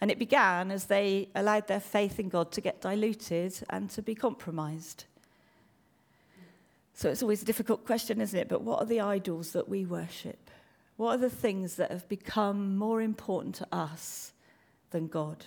And 0.00 0.10
it 0.10 0.18
began 0.18 0.70
as 0.70 0.86
they 0.86 1.28
allowed 1.34 1.68
their 1.68 1.80
faith 1.80 2.18
in 2.18 2.30
God 2.30 2.50
to 2.52 2.62
get 2.62 2.80
diluted 2.80 3.60
and 3.68 3.90
to 3.90 4.00
be 4.00 4.14
compromised. 4.14 5.04
So 6.94 7.10
it's 7.10 7.22
always 7.22 7.42
a 7.42 7.46
difficult 7.46 7.84
question, 7.84 8.20
isn't 8.20 8.38
it? 8.38 8.48
But 8.48 8.62
what 8.62 8.80
are 8.80 8.86
the 8.86 9.00
idols 9.00 9.52
that 9.52 9.68
we 9.68 9.84
worship? 9.84 10.50
What 10.96 11.14
are 11.14 11.18
the 11.18 11.30
things 11.30 11.76
that 11.76 11.90
have 11.90 12.08
become 12.08 12.78
more 12.78 13.02
important 13.02 13.54
to 13.56 13.66
us 13.70 14.32
than 14.90 15.08
God? 15.08 15.44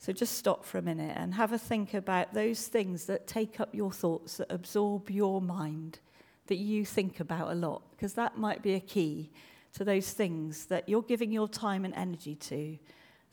So 0.00 0.14
just 0.14 0.38
stop 0.38 0.64
for 0.64 0.78
a 0.78 0.82
minute 0.82 1.14
and 1.14 1.34
have 1.34 1.52
a 1.52 1.58
think 1.58 1.92
about 1.92 2.32
those 2.32 2.66
things 2.66 3.04
that 3.04 3.26
take 3.26 3.60
up 3.60 3.68
your 3.74 3.92
thoughts, 3.92 4.38
that 4.38 4.50
absorb 4.50 5.10
your 5.10 5.42
mind, 5.42 5.98
that 6.46 6.56
you 6.56 6.86
think 6.86 7.20
about 7.20 7.50
a 7.50 7.54
lot, 7.54 7.82
because 7.90 8.14
that 8.14 8.38
might 8.38 8.62
be 8.62 8.72
a 8.72 8.80
key 8.80 9.30
to 9.74 9.84
those 9.84 10.10
things 10.10 10.64
that 10.66 10.88
you're 10.88 11.02
giving 11.02 11.30
your 11.30 11.46
time 11.46 11.84
and 11.84 11.94
energy 11.94 12.34
to 12.34 12.78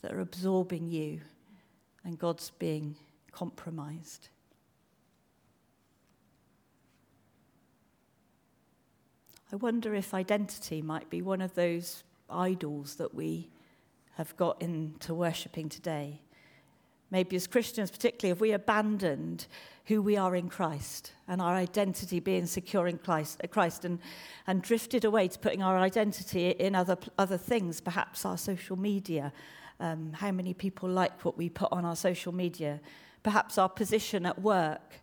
that 0.02 0.12
are 0.12 0.20
absorbing 0.20 0.90
you 0.90 1.22
and 2.04 2.20
God's 2.20 2.50
being 2.50 2.98
compromised. 3.32 4.28
I 9.54 9.56
wonder 9.56 9.96
if 9.96 10.14
identity 10.14 10.82
might 10.82 11.10
be 11.10 11.22
one 11.22 11.40
of 11.40 11.56
those 11.56 12.04
idols 12.30 12.96
that 12.96 13.16
we 13.16 13.48
have 14.16 14.36
got 14.36 14.62
into 14.62 15.14
worshipping 15.14 15.70
today 15.70 16.20
maybe 17.12 17.36
as 17.36 17.48
Christians, 17.48 17.92
particularly, 17.92 18.32
if 18.32 18.42
we 18.42 18.52
abandoned 18.52 19.48
who 19.86 20.02
we 20.02 20.18
are 20.18 20.36
in 20.36 20.50
Christ 20.50 21.14
and 21.28 21.42
our 21.42 21.56
identity 21.56 22.20
being 22.20 22.46
secure 22.46 22.88
in 22.88 22.98
Christ, 22.98 23.40
uh, 23.44 23.48
Christ 23.48 23.86
and, 23.86 24.00
and 24.46 24.62
drifted 24.62 25.06
away 25.06 25.30
to 25.30 25.40
putting 25.40 25.64
our 25.64 25.78
identity 25.78 26.50
in 26.50 26.76
other, 26.76 26.98
other 27.18 27.38
things, 27.38 27.80
perhaps 27.80 28.26
our 28.26 28.38
social 28.38 28.76
media, 28.76 29.32
um, 29.80 30.12
how 30.14 30.32
many 30.32 30.54
people 30.54 30.90
like 30.90 31.24
what 31.24 31.38
we 31.38 31.48
put 31.48 31.72
on 31.72 31.86
our 31.86 31.96
social 31.96 32.34
media, 32.34 32.82
perhaps 33.24 33.58
our 33.58 33.70
position 33.70 34.26
at 34.26 34.42
work, 34.42 35.02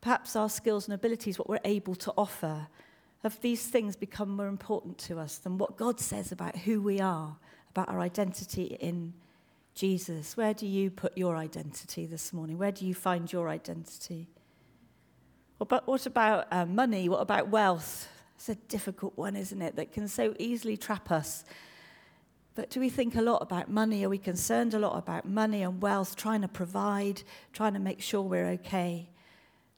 perhaps 0.00 0.36
our 0.36 0.48
skills 0.48 0.86
and 0.86 0.94
abilities, 0.94 1.38
what 1.38 1.48
we're 1.48 1.58
able 1.64 1.94
to 1.94 2.12
offer. 2.16 2.66
Have 3.22 3.40
these 3.40 3.66
things 3.66 3.96
become 3.96 4.30
more 4.30 4.48
important 4.48 4.98
to 4.98 5.18
us 5.18 5.38
than 5.38 5.58
what 5.58 5.76
God 5.76 6.00
says 6.00 6.32
about 6.32 6.56
who 6.56 6.80
we 6.80 7.00
are, 7.00 7.36
about 7.70 7.88
our 7.88 8.00
identity 8.00 8.76
in 8.80 9.12
Jesus, 9.74 10.36
where 10.36 10.54
do 10.54 10.66
you 10.66 10.90
put 10.90 11.18
your 11.18 11.36
identity 11.36 12.06
this 12.06 12.32
morning? 12.32 12.58
Where 12.58 12.70
do 12.70 12.86
you 12.86 12.94
find 12.94 13.32
your 13.32 13.48
identity? 13.48 14.28
But 15.58 15.86
what 15.86 16.06
about 16.06 16.46
uh, 16.52 16.66
money? 16.66 17.08
What 17.08 17.20
about 17.20 17.48
wealth? 17.48 18.08
It's 18.36 18.48
a 18.48 18.54
difficult 18.54 19.16
one, 19.16 19.34
isn't 19.34 19.60
it? 19.60 19.76
That 19.76 19.92
can 19.92 20.06
so 20.08 20.34
easily 20.38 20.76
trap 20.76 21.10
us. 21.10 21.44
But 22.54 22.70
do 22.70 22.78
we 22.78 22.88
think 22.88 23.16
a 23.16 23.22
lot 23.22 23.42
about 23.42 23.68
money? 23.68 24.04
Are 24.04 24.08
we 24.08 24.18
concerned 24.18 24.74
a 24.74 24.78
lot 24.78 24.96
about 24.96 25.26
money 25.26 25.62
and 25.62 25.82
wealth, 25.82 26.14
trying 26.14 26.42
to 26.42 26.48
provide, 26.48 27.22
trying 27.52 27.74
to 27.74 27.80
make 27.80 28.00
sure 28.00 28.22
we're 28.22 28.50
okay? 28.50 29.08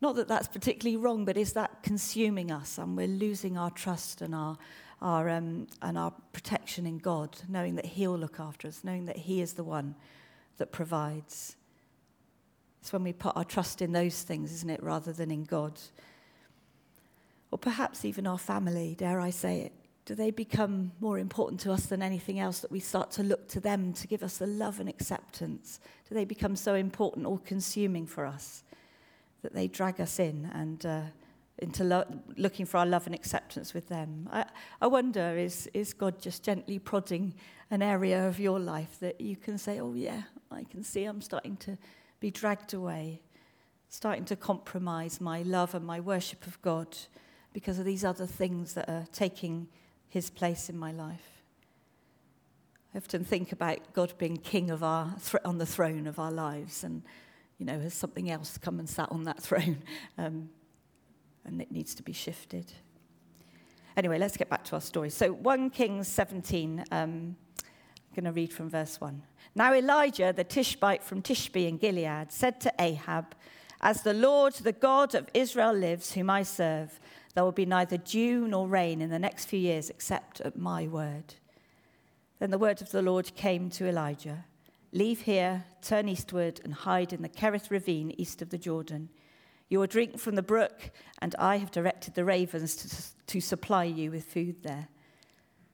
Not 0.02 0.16
that 0.16 0.28
that's 0.28 0.48
particularly 0.48 0.98
wrong, 0.98 1.24
but 1.24 1.38
is 1.38 1.54
that 1.54 1.82
consuming 1.82 2.50
us 2.50 2.76
and 2.76 2.96
we're 2.96 3.06
losing 3.06 3.56
our 3.56 3.70
trust 3.70 4.20
and 4.20 4.34
our, 4.34 4.58
our, 5.06 5.28
um, 5.30 5.68
and 5.82 5.96
our 5.96 6.12
protection 6.32 6.84
in 6.84 6.98
God, 6.98 7.38
knowing 7.48 7.76
that 7.76 7.86
He'll 7.86 8.18
look 8.18 8.40
after 8.40 8.66
us, 8.66 8.82
knowing 8.82 9.06
that 9.06 9.16
He 9.16 9.40
is 9.40 9.52
the 9.52 9.62
one 9.62 9.94
that 10.58 10.72
provides? 10.72 11.54
It's 12.80 12.92
when 12.92 13.04
we 13.04 13.12
put 13.12 13.36
our 13.36 13.44
trust 13.44 13.80
in 13.80 13.92
those 13.92 14.22
things, 14.22 14.52
isn't 14.52 14.68
it, 14.68 14.82
rather 14.82 15.12
than 15.12 15.30
in 15.30 15.44
God. 15.44 15.78
Or 17.52 17.58
perhaps 17.58 18.04
even 18.04 18.26
our 18.26 18.38
family, 18.38 18.96
dare 18.98 19.20
I 19.20 19.30
say 19.30 19.60
it. 19.60 19.72
Do 20.06 20.16
they 20.16 20.32
become 20.32 20.90
more 21.00 21.20
important 21.20 21.60
to 21.60 21.72
us 21.72 21.86
than 21.86 22.02
anything 22.02 22.40
else 22.40 22.58
that 22.60 22.72
we 22.72 22.80
start 22.80 23.12
to 23.12 23.22
look 23.22 23.48
to 23.48 23.60
them 23.60 23.92
to 23.92 24.08
give 24.08 24.24
us 24.24 24.38
the 24.38 24.46
love 24.46 24.80
and 24.80 24.88
acceptance? 24.88 25.78
Do 26.08 26.16
they 26.16 26.24
become 26.24 26.56
so 26.56 26.74
important 26.74 27.26
or 27.26 27.38
consuming 27.38 28.06
for 28.06 28.26
us 28.26 28.64
that 29.42 29.54
they 29.54 29.68
drag 29.68 30.00
us 30.00 30.18
in 30.18 30.50
and 30.52 30.84
uh, 30.84 31.00
into 31.58 31.84
lo- 31.84 32.04
looking 32.36 32.66
for 32.66 32.78
our 32.78 32.86
love 32.86 33.06
and 33.06 33.14
acceptance 33.14 33.74
with 33.74 33.88
them? 33.88 34.28
I, 34.32 34.44
I 34.80 34.86
wonder 34.86 35.36
is, 35.36 35.68
is 35.74 35.92
God 35.92 36.20
just 36.20 36.42
gently 36.42 36.78
prodding 36.78 37.34
an 37.70 37.82
area 37.82 38.26
of 38.28 38.38
your 38.38 38.60
life 38.60 39.00
that 39.00 39.20
you 39.20 39.36
can 39.36 39.58
say, 39.58 39.80
oh, 39.80 39.94
yeah, 39.94 40.22
I 40.50 40.64
can 40.64 40.84
see 40.84 41.04
I'm 41.04 41.20
starting 41.20 41.56
to 41.58 41.76
be 42.20 42.30
dragged 42.30 42.74
away, 42.74 43.22
starting 43.88 44.24
to 44.26 44.36
compromise 44.36 45.20
my 45.20 45.42
love 45.42 45.74
and 45.74 45.84
my 45.84 46.00
worship 46.00 46.46
of 46.46 46.60
God 46.62 46.96
because 47.52 47.78
of 47.78 47.84
these 47.84 48.04
other 48.04 48.26
things 48.26 48.74
that 48.74 48.88
are 48.88 49.06
taking 49.12 49.68
his 50.08 50.30
place 50.30 50.68
in 50.68 50.76
my 50.78 50.92
life. 50.92 51.42
I 52.94 52.98
often 52.98 53.24
think 53.24 53.52
about 53.52 53.92
God 53.92 54.14
being 54.18 54.36
king 54.36 54.70
of 54.70 54.82
our 54.82 55.14
th- 55.22 55.42
on 55.44 55.58
the 55.58 55.66
throne 55.66 56.06
of 56.06 56.18
our 56.18 56.30
lives, 56.30 56.84
and 56.84 57.02
you 57.58 57.66
know, 57.66 57.78
has 57.80 57.94
something 57.94 58.30
else 58.30 58.56
come 58.58 58.78
and 58.78 58.88
sat 58.88 59.10
on 59.10 59.24
that 59.24 59.40
throne, 59.42 59.82
um, 60.18 60.48
and 61.46 61.60
it 61.60 61.70
needs 61.70 61.94
to 61.94 62.02
be 62.02 62.12
shifted. 62.12 62.72
Anyway, 63.96 64.18
let's 64.18 64.36
get 64.36 64.50
back 64.50 64.64
to 64.64 64.74
our 64.74 64.80
story. 64.80 65.10
So, 65.10 65.32
1 65.32 65.70
Kings 65.70 66.08
17. 66.08 66.84
Um, 66.90 67.36
I'm 68.16 68.24
going 68.24 68.24
to 68.24 68.32
read 68.32 68.52
from 68.52 68.68
verse 68.68 69.00
1. 69.00 69.22
Now 69.54 69.74
Elijah, 69.74 70.32
the 70.34 70.44
Tishbite 70.44 71.02
from 71.02 71.22
Tishbe 71.22 71.68
in 71.68 71.78
Gilead, 71.78 72.32
said 72.32 72.60
to 72.62 72.72
Ahab, 72.78 73.34
As 73.80 74.02
the 74.02 74.14
Lord, 74.14 74.54
the 74.54 74.72
God 74.72 75.14
of 75.14 75.28
Israel 75.32 75.72
lives, 75.72 76.12
whom 76.12 76.30
I 76.30 76.42
serve, 76.42 76.98
there 77.34 77.44
will 77.44 77.52
be 77.52 77.66
neither 77.66 77.98
dew 77.98 78.48
nor 78.48 78.68
rain 78.68 79.00
in 79.00 79.10
the 79.10 79.18
next 79.18 79.46
few 79.46 79.58
years 79.58 79.90
except 79.90 80.40
at 80.40 80.56
my 80.56 80.86
word. 80.86 81.34
Then 82.38 82.50
the 82.50 82.58
word 82.58 82.82
of 82.82 82.90
the 82.90 83.02
Lord 83.02 83.34
came 83.34 83.70
to 83.70 83.86
Elijah 83.86 84.44
Leave 84.92 85.22
here, 85.22 85.64
turn 85.82 86.08
eastward, 86.08 86.60
and 86.64 86.72
hide 86.72 87.12
in 87.12 87.20
the 87.20 87.28
Kerith 87.28 87.70
ravine 87.70 88.14
east 88.16 88.40
of 88.40 88.48
the 88.48 88.56
Jordan. 88.56 89.10
You 89.68 89.80
will 89.80 89.86
drink 89.86 90.18
from 90.18 90.36
the 90.36 90.42
brook, 90.42 90.90
and 91.20 91.34
I 91.38 91.56
have 91.56 91.70
directed 91.70 92.14
the 92.14 92.24
ravens 92.24 92.76
to, 92.76 93.26
to 93.26 93.40
supply 93.40 93.84
you 93.84 94.10
with 94.10 94.24
food 94.24 94.62
there. 94.62 94.88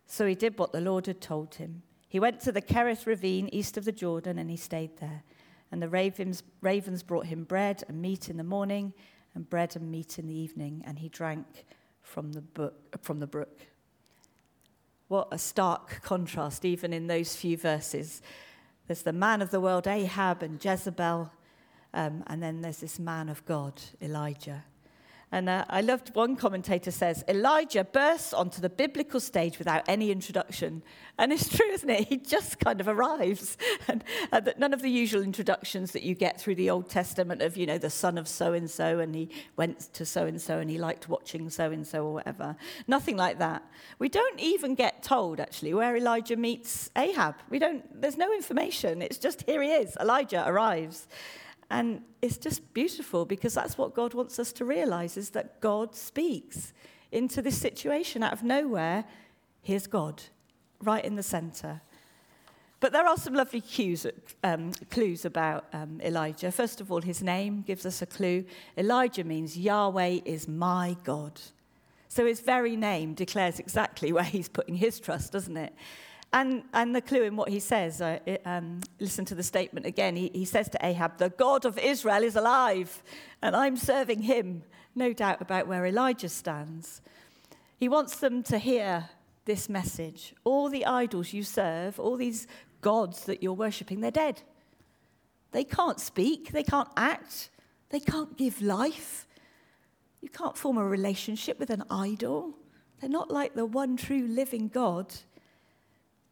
So 0.06 0.26
he 0.26 0.34
did 0.34 0.58
what 0.58 0.72
the 0.72 0.80
Lord 0.80 1.06
had 1.06 1.20
told 1.20 1.56
him. 1.56 1.82
He 2.08 2.20
went 2.20 2.40
to 2.40 2.52
the 2.52 2.62
Kerith 2.62 3.06
ravine 3.06 3.48
east 3.52 3.76
of 3.76 3.84
the 3.84 3.92
Jordan, 3.92 4.38
and 4.38 4.50
he 4.50 4.56
stayed 4.56 4.98
there. 4.98 5.22
And 5.70 5.80
the 5.80 5.88
ravens, 5.88 6.42
ravens 6.60 7.02
brought 7.02 7.26
him 7.26 7.44
bread 7.44 7.82
and 7.88 8.00
meat 8.02 8.28
in 8.28 8.36
the 8.36 8.44
morning, 8.44 8.92
and 9.34 9.48
bread 9.48 9.76
and 9.76 9.90
meat 9.90 10.18
in 10.18 10.26
the 10.26 10.34
evening, 10.34 10.82
and 10.86 10.98
he 10.98 11.08
drank 11.08 11.64
from 12.02 12.32
the, 12.32 12.42
book, 12.42 12.98
from 13.02 13.20
the 13.20 13.26
brook. 13.26 13.62
What 15.08 15.28
a 15.30 15.38
stark 15.38 16.02
contrast, 16.02 16.64
even 16.64 16.92
in 16.92 17.06
those 17.06 17.36
few 17.36 17.56
verses. 17.56 18.22
There's 18.86 19.02
the 19.02 19.12
man 19.12 19.40
of 19.40 19.50
the 19.50 19.60
world, 19.60 19.86
Ahab, 19.86 20.42
and 20.42 20.62
Jezebel, 20.62 21.30
um, 21.94 22.24
and 22.26 22.42
then 22.42 22.60
there's 22.60 22.78
this 22.78 22.98
man 22.98 23.28
of 23.28 23.44
God, 23.44 23.80
Elijah. 24.00 24.64
And 25.34 25.48
uh, 25.48 25.64
I 25.70 25.80
loved 25.80 26.14
one 26.14 26.36
commentator 26.36 26.90
says, 26.90 27.24
Elijah 27.26 27.84
bursts 27.84 28.34
onto 28.34 28.60
the 28.60 28.68
biblical 28.68 29.18
stage 29.18 29.58
without 29.58 29.82
any 29.88 30.10
introduction. 30.10 30.82
And 31.18 31.32
it's 31.32 31.48
true, 31.48 31.70
isn't 31.70 31.88
it? 31.88 32.08
He 32.12 32.18
just 32.18 32.58
kind 32.60 32.82
of 32.82 32.88
arrives. 32.88 33.56
and 33.88 34.04
uh, 34.30 34.42
none 34.58 34.74
of 34.74 34.82
the 34.82 34.90
usual 34.90 35.22
introductions 35.22 35.92
that 35.92 36.02
you 36.02 36.14
get 36.14 36.38
through 36.38 36.56
the 36.56 36.68
Old 36.68 36.90
Testament 36.90 37.40
of, 37.40 37.56
you 37.56 37.64
know, 37.64 37.78
the 37.78 37.88
son 37.88 38.18
of 38.18 38.28
so 38.28 38.52
and 38.52 38.70
so, 38.70 38.98
and 38.98 39.14
he 39.14 39.30
went 39.56 39.94
to 39.94 40.04
so 40.04 40.26
and 40.26 40.38
so, 40.38 40.58
and 40.58 40.68
he 40.68 40.76
liked 40.76 41.08
watching 41.08 41.48
so 41.48 41.70
and 41.70 41.86
so, 41.86 42.04
or 42.04 42.12
whatever. 42.12 42.54
Nothing 42.86 43.16
like 43.16 43.38
that. 43.38 43.62
We 43.98 44.10
don't 44.10 44.38
even 44.38 44.74
get 44.74 45.02
told, 45.02 45.40
actually, 45.40 45.72
where 45.72 45.96
Elijah 45.96 46.36
meets 46.36 46.90
Ahab. 46.94 47.36
We 47.48 47.58
don't, 47.58 48.02
there's 48.02 48.18
no 48.18 48.30
information. 48.34 49.00
It's 49.00 49.16
just 49.16 49.44
here 49.46 49.62
he 49.62 49.70
is. 49.70 49.96
Elijah 49.98 50.44
arrives. 50.46 51.06
And 51.72 52.02
it's 52.20 52.36
just 52.36 52.74
beautiful 52.74 53.24
because 53.24 53.54
that's 53.54 53.78
what 53.78 53.94
God 53.94 54.12
wants 54.12 54.38
us 54.38 54.52
to 54.52 54.64
realize 54.66 55.16
is 55.16 55.30
that 55.30 55.58
God 55.62 55.96
speaks 55.96 56.74
into 57.10 57.40
this 57.40 57.58
situation 57.58 58.22
out 58.22 58.34
of 58.34 58.42
nowhere. 58.42 59.04
Here's 59.62 59.86
God, 59.86 60.22
right 60.82 61.02
in 61.02 61.16
the 61.16 61.22
center. 61.22 61.80
But 62.78 62.92
there 62.92 63.06
are 63.06 63.16
some 63.16 63.32
lovely 63.32 63.62
cues, 63.62 64.06
um, 64.44 64.72
clues 64.90 65.24
about 65.24 65.64
um, 65.72 65.98
Elijah. 66.02 66.52
First 66.52 66.82
of 66.82 66.92
all, 66.92 67.00
his 67.00 67.22
name 67.22 67.62
gives 67.62 67.86
us 67.86 68.02
a 68.02 68.06
clue. 68.06 68.44
Elijah 68.76 69.24
means 69.24 69.56
Yahweh 69.56 70.20
is 70.26 70.46
my 70.46 70.96
God. 71.04 71.40
So 72.08 72.26
his 72.26 72.40
very 72.40 72.76
name 72.76 73.14
declares 73.14 73.58
exactly 73.58 74.12
where 74.16 74.24
he's 74.24 74.48
putting 74.48 74.74
his 74.74 75.00
trust, 75.00 75.32
doesn't 75.32 75.56
it? 75.56 75.72
And, 76.32 76.64
and 76.72 76.96
the 76.96 77.02
clue 77.02 77.22
in 77.24 77.36
what 77.36 77.50
he 77.50 77.60
says, 77.60 78.00
uh, 78.00 78.18
um, 78.46 78.80
listen 78.98 79.24
to 79.26 79.34
the 79.34 79.42
statement 79.42 79.84
again. 79.84 80.16
He, 80.16 80.30
he 80.32 80.46
says 80.46 80.68
to 80.70 80.78
Ahab, 80.84 81.18
The 81.18 81.28
God 81.28 81.66
of 81.66 81.78
Israel 81.78 82.22
is 82.22 82.36
alive, 82.36 83.02
and 83.42 83.54
I'm 83.54 83.76
serving 83.76 84.22
him. 84.22 84.62
No 84.94 85.12
doubt 85.12 85.42
about 85.42 85.66
where 85.66 85.84
Elijah 85.86 86.28
stands. 86.28 87.02
He 87.76 87.88
wants 87.88 88.16
them 88.16 88.42
to 88.44 88.58
hear 88.58 89.10
this 89.44 89.68
message. 89.68 90.34
All 90.44 90.68
the 90.68 90.86
idols 90.86 91.32
you 91.32 91.42
serve, 91.42 91.98
all 91.98 92.16
these 92.16 92.46
gods 92.80 93.24
that 93.24 93.42
you're 93.42 93.52
worshipping, 93.52 94.00
they're 94.00 94.10
dead. 94.10 94.42
They 95.52 95.64
can't 95.64 96.00
speak, 96.00 96.52
they 96.52 96.62
can't 96.62 96.88
act, 96.96 97.50
they 97.90 98.00
can't 98.00 98.36
give 98.36 98.62
life. 98.62 99.26
You 100.20 100.28
can't 100.28 100.56
form 100.56 100.78
a 100.78 100.84
relationship 100.84 101.58
with 101.58 101.70
an 101.70 101.84
idol. 101.90 102.54
They're 103.00 103.10
not 103.10 103.30
like 103.30 103.54
the 103.54 103.66
one 103.66 103.96
true 103.96 104.26
living 104.28 104.68
God. 104.68 105.12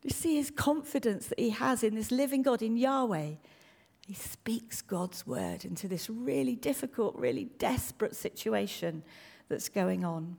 You 0.03 0.11
see 0.11 0.37
his 0.37 0.51
confidence 0.51 1.27
that 1.27 1.39
he 1.39 1.51
has 1.51 1.83
in 1.83 1.95
this 1.95 2.11
living 2.11 2.43
God, 2.43 2.63
in 2.63 2.77
Yahweh. 2.77 3.33
He 4.07 4.15
speaks 4.15 4.81
God's 4.81 5.27
word 5.27 5.65
into 5.65 5.89
this 5.89 6.09
really 6.09 6.57
difficult, 6.57 7.15
really 7.17 7.45
desperate 7.59 8.17
situation 8.17 9.03
that's 9.49 9.69
going 9.69 10.05
on. 10.05 10.39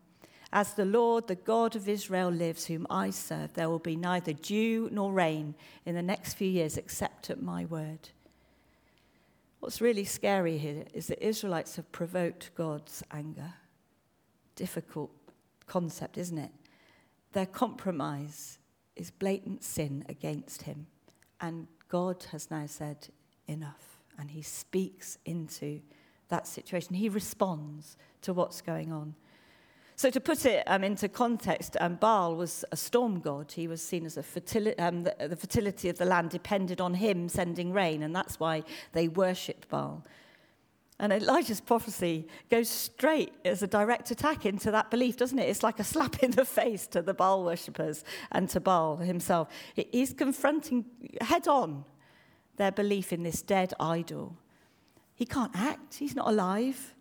As 0.54 0.74
the 0.74 0.86
Lord, 0.86 1.28
the 1.28 1.36
God 1.36 1.76
of 1.76 1.88
Israel, 1.88 2.30
lives, 2.30 2.66
whom 2.66 2.86
I 2.90 3.12
serve, 3.12 3.54
there 3.54 3.70
will 3.70 3.80
be 3.80 3.96
neither 3.96 4.34
dew 4.34 4.90
nor 4.92 5.14
rain 5.14 5.56
in 5.86 5.96
the 5.96 6.02
next 6.02 6.34
few 6.34 6.50
years 6.50 6.76
except 6.76 7.30
at 7.30 7.42
my 7.42 7.66
word. 7.66 8.10
What's 9.62 9.80
really 9.80 10.04
scary 10.04 10.58
here 10.58 10.86
is 10.94 11.08
that 11.08 11.26
Israelites 11.26 11.76
have 11.76 11.90
provoked 11.92 12.50
God's 12.56 13.04
anger. 13.12 13.54
Difficult 14.56 15.12
concept, 15.68 16.18
isn't 16.18 16.38
it? 16.38 16.52
Their 17.32 17.46
compromise 17.46 18.58
is 18.96 19.12
blatant 19.12 19.64
sin 19.64 20.06
against 20.10 20.64
him. 20.64 20.88
And 21.40 21.68
God 21.90 22.26
has 22.32 22.52
now 22.52 22.66
said, 22.68 23.10
enough. 23.48 24.00
And 24.18 24.32
he 24.32 24.42
speaks 24.42 25.18
into 25.26 25.82
that 26.30 26.48
situation. 26.48 26.96
He 26.96 27.10
responds 27.10 27.98
to 28.22 28.34
what's 28.34 28.62
going 28.62 28.92
on. 28.92 29.16
So, 29.96 30.10
to 30.10 30.20
put 30.20 30.46
it 30.46 30.64
um, 30.66 30.84
into 30.84 31.08
context, 31.08 31.78
um, 31.80 31.96
Baal 31.96 32.36
was 32.36 32.66
a 32.72 32.78
storm 32.78 33.20
god. 33.20 33.52
He 33.52 33.68
was 33.68 33.84
seen 33.84 34.06
as 34.06 34.18
a 34.18 34.24
fertility, 34.24 34.80
um, 34.80 35.04
the, 35.04 35.16
the 35.28 35.36
fertility 35.36 35.90
of 35.90 35.98
the 36.00 36.06
land 36.06 36.32
depended 36.32 36.82
on 36.82 36.96
him 36.96 37.30
sending 37.30 37.72
rain, 37.72 38.02
and 38.02 38.16
that's 38.16 38.40
why 38.40 38.64
they 38.94 39.08
worshipped 39.08 39.70
Baal. 39.70 40.04
And 41.02 41.12
Elijah's 41.12 41.60
prophecy 41.60 42.28
goes 42.52 42.70
straight 42.70 43.34
as 43.44 43.64
a 43.64 43.68
direct 43.68 44.12
attack 44.12 44.46
into 44.46 44.70
that 44.70 44.92
belief, 44.92 45.18
doesn't 45.18 45.40
it? 45.40 45.50
It's 45.50 45.64
like 45.64 45.80
a 45.80 45.84
slap 45.84 46.22
in 46.22 46.30
the 46.30 46.46
face 46.46 46.86
to 46.88 47.02
the 47.02 47.16
Baal 47.16 47.44
worshippers 47.44 48.06
and 48.32 48.48
to 48.52 48.60
Baal 48.60 48.98
himself. 48.98 49.48
He's 49.74 50.14
confronting 50.14 50.86
head 51.20 51.48
on 51.48 51.86
their 52.58 52.72
belief 52.72 53.12
in 53.12 53.24
this 53.24 53.42
dead 53.42 53.74
idol. 53.80 54.38
He 55.16 55.26
can't 55.26 55.52
act, 55.56 55.96
he's 55.96 56.16
not 56.16 56.28
alive. 56.28 56.94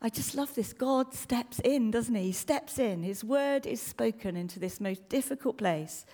I 0.00 0.08
just 0.08 0.34
love 0.34 0.54
this. 0.54 0.72
God 0.72 1.12
steps 1.12 1.60
in, 1.62 1.90
doesn't 1.90 2.14
he? 2.14 2.24
He 2.24 2.32
steps 2.32 2.78
in. 2.78 3.02
His 3.02 3.22
word 3.22 3.66
is 3.66 3.82
spoken 3.82 4.36
into 4.36 4.58
this 4.58 4.80
most 4.80 5.08
difficult 5.10 5.58
place. 5.58 6.06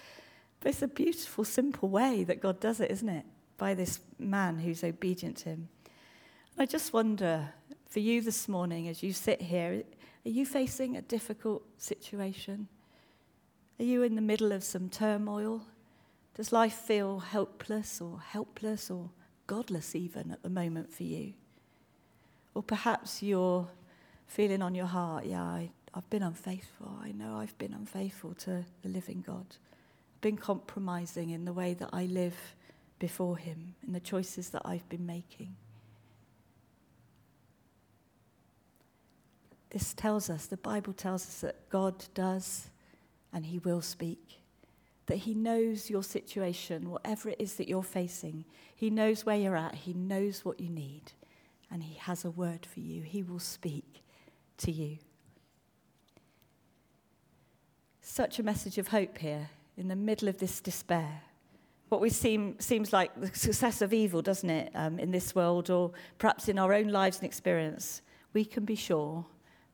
But 0.58 0.70
it's 0.70 0.82
a 0.82 0.88
beautiful, 0.88 1.44
simple 1.44 1.88
way 1.88 2.24
that 2.24 2.40
God 2.40 2.58
does 2.58 2.80
it, 2.80 2.90
isn't 2.90 3.08
it? 3.08 3.26
By 3.58 3.74
this 3.74 4.00
man 4.18 4.58
who's 4.58 4.82
obedient 4.82 5.36
to 5.38 5.50
him. 5.50 5.68
I 6.58 6.66
just 6.66 6.92
wonder 6.92 7.48
for 7.88 8.00
you 8.00 8.20
this 8.20 8.46
morning 8.46 8.86
as 8.86 9.02
you 9.02 9.14
sit 9.14 9.40
here, 9.40 9.82
are 10.26 10.28
you 10.28 10.44
facing 10.44 10.96
a 10.96 11.02
difficult 11.02 11.62
situation? 11.78 12.68
Are 13.80 13.84
you 13.84 14.02
in 14.02 14.16
the 14.16 14.20
middle 14.20 14.52
of 14.52 14.62
some 14.62 14.90
turmoil? 14.90 15.62
Does 16.34 16.52
life 16.52 16.74
feel 16.74 17.20
helpless 17.20 18.02
or 18.02 18.20
helpless 18.20 18.90
or 18.90 19.08
godless 19.46 19.96
even 19.96 20.30
at 20.30 20.42
the 20.42 20.50
moment 20.50 20.92
for 20.92 21.04
you? 21.04 21.32
Or 22.54 22.62
perhaps 22.62 23.22
you're 23.22 23.66
feeling 24.26 24.60
on 24.60 24.74
your 24.74 24.86
heart, 24.86 25.24
yeah, 25.24 25.42
I, 25.42 25.70
I've 25.94 26.08
been 26.10 26.22
unfaithful. 26.22 26.98
I 27.02 27.12
know 27.12 27.38
I've 27.38 27.56
been 27.56 27.72
unfaithful 27.72 28.34
to 28.34 28.64
the 28.82 28.88
living 28.90 29.24
God. 29.26 29.46
I've 29.48 30.20
been 30.20 30.36
compromising 30.36 31.30
in 31.30 31.46
the 31.46 31.52
way 31.54 31.72
that 31.74 31.88
I 31.94 32.04
live 32.04 32.36
before 32.98 33.38
Him, 33.38 33.74
in 33.86 33.94
the 33.94 34.00
choices 34.00 34.50
that 34.50 34.62
I've 34.66 34.86
been 34.90 35.06
making. 35.06 35.56
This 39.72 39.94
tells 39.94 40.28
us, 40.28 40.46
the 40.46 40.58
Bible 40.58 40.92
tells 40.92 41.26
us 41.26 41.40
that 41.40 41.70
God 41.70 42.04
does 42.12 42.68
and 43.32 43.46
He 43.46 43.58
will 43.58 43.80
speak. 43.80 44.42
That 45.06 45.16
He 45.16 45.32
knows 45.32 45.88
your 45.88 46.02
situation, 46.02 46.90
whatever 46.90 47.30
it 47.30 47.40
is 47.40 47.54
that 47.54 47.68
you're 47.68 47.82
facing. 47.82 48.44
He 48.76 48.90
knows 48.90 49.24
where 49.24 49.36
you're 49.36 49.56
at, 49.56 49.74
He 49.74 49.94
knows 49.94 50.44
what 50.44 50.60
you 50.60 50.68
need, 50.68 51.12
and 51.70 51.82
He 51.82 51.94
has 51.94 52.22
a 52.26 52.30
word 52.30 52.66
for 52.66 52.80
you. 52.80 53.00
He 53.00 53.22
will 53.22 53.38
speak 53.38 54.04
to 54.58 54.70
you. 54.70 54.98
Such 58.02 58.38
a 58.38 58.42
message 58.42 58.76
of 58.76 58.88
hope 58.88 59.16
here 59.16 59.48
in 59.78 59.88
the 59.88 59.96
middle 59.96 60.28
of 60.28 60.36
this 60.36 60.60
despair. 60.60 61.22
What 61.88 62.02
we 62.02 62.10
seem 62.10 62.60
seems 62.60 62.92
like 62.92 63.18
the 63.18 63.28
success 63.28 63.80
of 63.80 63.94
evil, 63.94 64.20
doesn't 64.20 64.50
it, 64.50 64.70
um, 64.74 64.98
in 64.98 65.12
this 65.12 65.34
world, 65.34 65.70
or 65.70 65.92
perhaps 66.18 66.48
in 66.50 66.58
our 66.58 66.74
own 66.74 66.88
lives 66.88 67.18
and 67.18 67.26
experience. 67.26 68.02
We 68.34 68.44
can 68.44 68.66
be 68.66 68.76
sure 68.76 69.24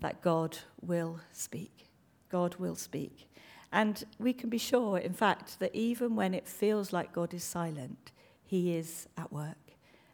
that 0.01 0.23
God 0.23 0.59
will 0.81 1.21
speak. 1.33 1.89
God 2.31 2.57
will 2.57 2.77
speak. 2.77 3.29
And 3.73 4.03
we 4.19 4.33
can 4.33 4.49
be 4.49 4.59
sure, 4.59 4.99
in 4.99 5.13
fact, 5.13 5.59
that 5.61 5.75
even 5.75 6.17
when 6.17 6.35
it 6.35 6.49
feels 6.49 6.93
like 6.93 7.13
God 7.13 7.35
is 7.35 7.45
silent, 7.45 8.13
He 8.45 8.77
is 8.77 9.09
at 9.17 9.33
work 9.33 9.57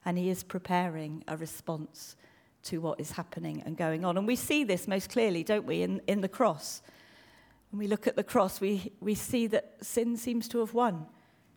and 0.05 0.19
He 0.19 0.29
is 0.29 0.43
preparing 0.43 1.23
a 1.29 1.37
response 1.37 2.17
to 2.65 2.81
what 2.81 2.99
is 2.99 3.13
happening 3.13 3.63
and 3.65 3.77
going 3.77 4.05
on. 4.05 4.17
And 4.17 4.27
we 4.27 4.37
see 4.37 4.65
this 4.65 4.89
most 4.89 5.11
clearly, 5.11 5.45
don't 5.45 5.67
we, 5.67 5.83
in, 5.83 6.01
in 6.07 6.21
the 6.21 6.29
cross. 6.29 6.83
When 7.71 7.79
we 7.79 7.87
look 7.87 8.07
at 8.07 8.17
the 8.17 8.25
cross, 8.25 8.61
we, 8.61 8.93
we 9.01 9.15
see 9.15 9.47
that 9.49 9.77
sin 9.83 10.17
seems 10.17 10.49
to 10.49 10.61
have 10.61 10.75
won. 10.75 11.07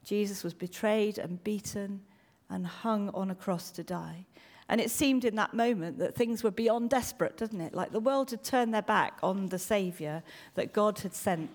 Jesus 0.04 0.44
was 0.44 0.54
betrayed 0.54 1.18
and 1.18 1.44
beaten 1.44 2.02
and 2.50 2.66
hung 2.66 3.10
on 3.10 3.32
a 3.32 3.36
cross 3.36 3.72
to 3.72 3.84
die. 3.84 4.26
And 4.70 4.82
it 4.82 4.92
seemed 4.92 5.24
in 5.24 5.36
that 5.36 5.54
moment 5.54 5.98
that 6.00 6.16
things 6.16 6.44
were 6.44 6.52
beyond 6.52 6.90
desperate, 6.90 7.38
didn't 7.38 7.62
it? 7.62 7.74
Like 7.74 7.92
the 7.92 8.00
world 8.00 8.32
had 8.32 8.44
turned 8.44 8.74
their 8.74 8.82
back 8.82 9.18
on 9.24 9.48
the 9.48 9.60
Saviour 9.60 10.24
that 10.56 10.74
God 10.74 11.00
had 11.00 11.14
sent. 11.14 11.50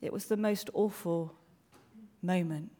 It 0.00 0.12
was 0.12 0.26
the 0.26 0.36
most 0.36 0.70
awful 0.72 1.34
moment. 2.22 2.72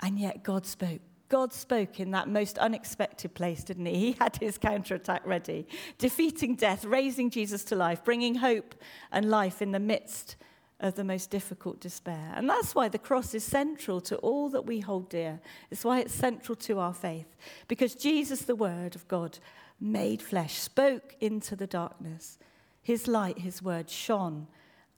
And 0.00 0.18
yet 0.18 0.42
God 0.42 0.66
spoke. 0.66 1.00
God 1.28 1.52
spoke 1.52 1.98
in 1.98 2.12
that 2.12 2.28
most 2.28 2.56
unexpected 2.58 3.34
place, 3.34 3.64
didn't 3.64 3.86
he? 3.86 3.94
He 3.94 4.12
had 4.12 4.36
his 4.36 4.58
counterattack 4.58 5.26
ready, 5.26 5.66
defeating 5.98 6.54
death, 6.54 6.84
raising 6.84 7.30
Jesus 7.30 7.64
to 7.64 7.74
life, 7.74 8.04
bringing 8.04 8.36
hope 8.36 8.74
and 9.10 9.28
life 9.28 9.60
in 9.60 9.72
the 9.72 9.80
midst 9.80 10.36
of 10.80 10.94
the 10.94 11.04
most 11.04 11.30
difficult 11.30 11.80
despair. 11.80 12.32
And 12.34 12.48
that's 12.48 12.74
why 12.74 12.88
the 12.88 12.98
cross 12.98 13.34
is 13.34 13.44
central 13.44 14.00
to 14.02 14.16
all 14.16 14.50
that 14.50 14.66
we 14.66 14.80
hold 14.80 15.08
dear. 15.08 15.40
It's 15.70 15.84
why 15.84 16.00
it's 16.00 16.14
central 16.14 16.56
to 16.56 16.78
our 16.78 16.92
faith. 16.92 17.34
Because 17.66 17.94
Jesus, 17.94 18.42
the 18.42 18.54
Word 18.54 18.94
of 18.94 19.08
God, 19.08 19.38
made 19.80 20.20
flesh, 20.20 20.54
spoke 20.54 21.16
into 21.20 21.56
the 21.56 21.66
darkness. 21.66 22.38
His 22.82 23.08
light, 23.08 23.38
his 23.38 23.62
word, 23.62 23.90
shone 23.90 24.46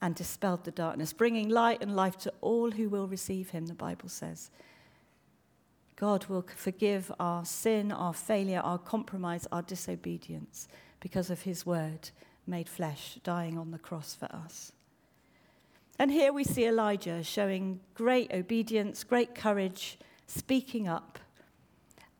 and 0.00 0.14
dispelled 0.14 0.64
the 0.64 0.70
darkness, 0.70 1.12
bringing 1.12 1.49
light 1.49 1.82
and 1.82 1.97
life 1.97 2.16
to 2.18 2.32
all 2.40 2.70
who 2.70 2.88
will 2.88 3.08
receive 3.08 3.50
him, 3.50 3.66
the 3.66 3.75
Bible 3.75 4.08
says. 4.08 4.50
God 5.97 6.26
will 6.26 6.47
forgive 6.54 7.11
our 7.18 7.44
sin, 7.44 7.90
our 7.90 8.12
failure, 8.12 8.61
our 8.61 8.78
compromise, 8.78 9.49
our 9.50 9.62
disobedience 9.62 10.68
because 11.00 11.30
of 11.30 11.42
his 11.42 11.66
word 11.66 12.11
made 12.47 12.68
flesh, 12.68 13.18
dying 13.25 13.58
on 13.58 13.73
the 13.73 13.78
cross 13.78 14.14
for 14.14 14.26
us. 14.26 14.73
And 15.98 16.10
here 16.10 16.32
we 16.32 16.44
see 16.44 16.66
Elijah 16.66 17.22
showing 17.22 17.80
great 17.94 18.32
obedience, 18.32 19.04
great 19.04 19.34
courage, 19.34 19.98
speaking 20.26 20.88
up. 20.88 21.18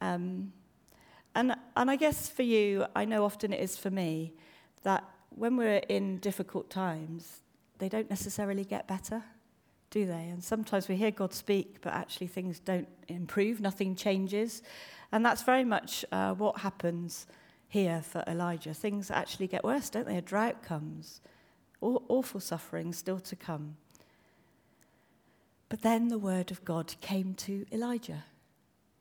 Um, 0.01 0.53
and, 1.35 1.55
and 1.77 1.91
I 1.91 1.97
guess 1.97 2.29
for 2.29 2.43
you, 2.43 2.87
I 2.97 3.05
know 3.05 3.25
often 3.25 3.53
it 3.53 3.61
is 3.61 3.77
for 3.77 3.91
me, 3.91 4.35
that 4.83 5.05
when 5.31 5.57
we're 5.57 5.83
in 5.89 6.19
difficult 6.19 6.71
times, 6.71 7.41
they 7.79 7.89
don't 7.89 8.11
necessarily 8.11 8.65
get 8.65 8.89
better 8.89 9.23
do 9.91 10.07
they? 10.07 10.29
And 10.29 10.43
sometimes 10.43 10.89
we 10.89 10.97
hear 10.97 11.11
God 11.11 11.33
speak, 11.33 11.81
but 11.81 11.93
actually 11.93 12.27
things 12.27 12.61
don't 12.61 12.89
improve, 13.09 13.61
nothing 13.61 13.95
changes. 13.95 14.63
And 15.13 15.25
that's 15.25 15.43
very 15.43 15.65
much 15.65 16.05
uh, 16.13 16.35
what 16.35 16.59
happens 16.59 17.27
here 17.69 18.03
for 18.03 18.23
Elijah. 18.27 18.75
Things 18.75 19.11
actually 19.11 19.47
get 19.47 19.65
worse, 19.65 19.89
don't 19.89 20.07
they? 20.07 20.19
A 20.19 20.23
drought 20.23 20.63
comes, 20.63 21.21
awful 21.81 22.41
suffering 22.41 22.93
still 22.93 23.21
to 23.21 23.37
come. 23.37 23.77
But 25.69 25.83
then 25.83 26.09
the 26.09 26.19
word 26.19 26.51
of 26.51 26.65
God 26.65 26.95
came 27.01 27.35
to 27.35 27.67
Elijah. 27.71 28.25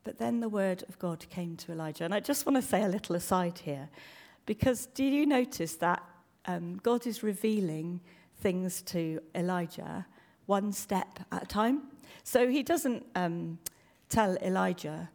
But 0.04 0.18
then 0.20 0.40
the 0.40 0.50
word 0.50 0.84
of 0.88 1.00
God 1.00 1.26
came 1.30 1.56
to 1.58 1.72
Elijah. 1.72 2.06
And 2.06 2.14
I 2.14 2.20
just 2.20 2.46
want 2.46 2.56
to 2.56 2.62
say 2.62 2.84
a 2.84 2.90
little 2.90 3.16
aside 3.16 3.60
here, 3.60 3.90
because 4.46 4.86
do 4.88 5.04
you 5.04 5.26
notice 5.26 5.76
that 5.76 6.04
um, 6.46 6.80
God 6.84 7.08
is 7.08 7.24
revealing 7.24 8.02
things 8.42 8.82
to 8.84 9.22
Elijah? 9.36 10.06
one 10.48 10.72
step 10.72 11.20
at 11.32 11.44
a 11.44 11.46
time. 11.46 11.84
So 12.24 12.50
he 12.50 12.64
doesn't 12.64 13.06
um, 13.16 13.60
tell 14.10 14.36
Elijah 14.38 15.10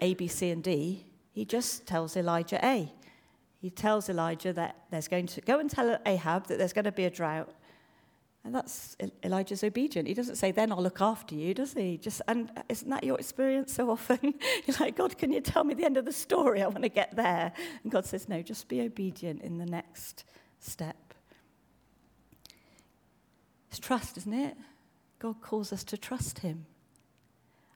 A, 0.00 0.14
B, 0.14 0.26
C, 0.26 0.50
and 0.50 0.62
D. 0.62 1.04
He 1.32 1.44
just 1.44 1.86
tells 1.86 2.16
Elijah 2.16 2.58
A. 2.64 2.92
He 3.60 3.68
tells 3.68 4.08
Elijah 4.08 4.54
that 4.54 4.76
there's 4.90 5.06
going 5.06 5.26
to 5.28 5.40
go 5.42 5.58
and 5.58 5.68
tell 5.68 5.98
Ahab 6.06 6.46
that 6.46 6.58
there's 6.58 6.72
going 6.72 6.86
to 6.86 6.92
be 6.92 7.04
a 7.04 7.10
drought. 7.10 7.52
And 8.42 8.54
that's 8.54 8.96
Elijah's 9.22 9.62
obedient. 9.62 10.08
He 10.08 10.14
doesn't 10.14 10.36
say, 10.36 10.50
then 10.50 10.72
I'll 10.72 10.82
look 10.82 11.02
after 11.02 11.34
you, 11.34 11.52
does 11.52 11.74
he? 11.74 11.98
Just 11.98 12.22
and 12.26 12.50
isn't 12.70 12.88
that 12.88 13.04
your 13.04 13.18
experience 13.18 13.74
so 13.74 13.90
often? 13.90 14.18
You're 14.66 14.76
like, 14.80 14.96
God, 14.96 15.18
can 15.18 15.30
you 15.30 15.42
tell 15.42 15.62
me 15.62 15.74
the 15.74 15.84
end 15.84 15.98
of 15.98 16.06
the 16.06 16.12
story? 16.12 16.62
I 16.62 16.68
want 16.68 16.84
to 16.84 16.88
get 16.88 17.14
there. 17.14 17.52
And 17.82 17.92
God 17.92 18.06
says, 18.06 18.30
No, 18.30 18.40
just 18.40 18.66
be 18.66 18.80
obedient 18.80 19.42
in 19.42 19.58
the 19.58 19.66
next 19.66 20.24
step. 20.58 20.96
It's 23.68 23.78
trust, 23.78 24.16
isn't 24.16 24.32
it? 24.32 24.56
God 25.18 25.42
calls 25.42 25.70
us 25.70 25.84
to 25.84 25.98
trust 25.98 26.38
Him. 26.38 26.64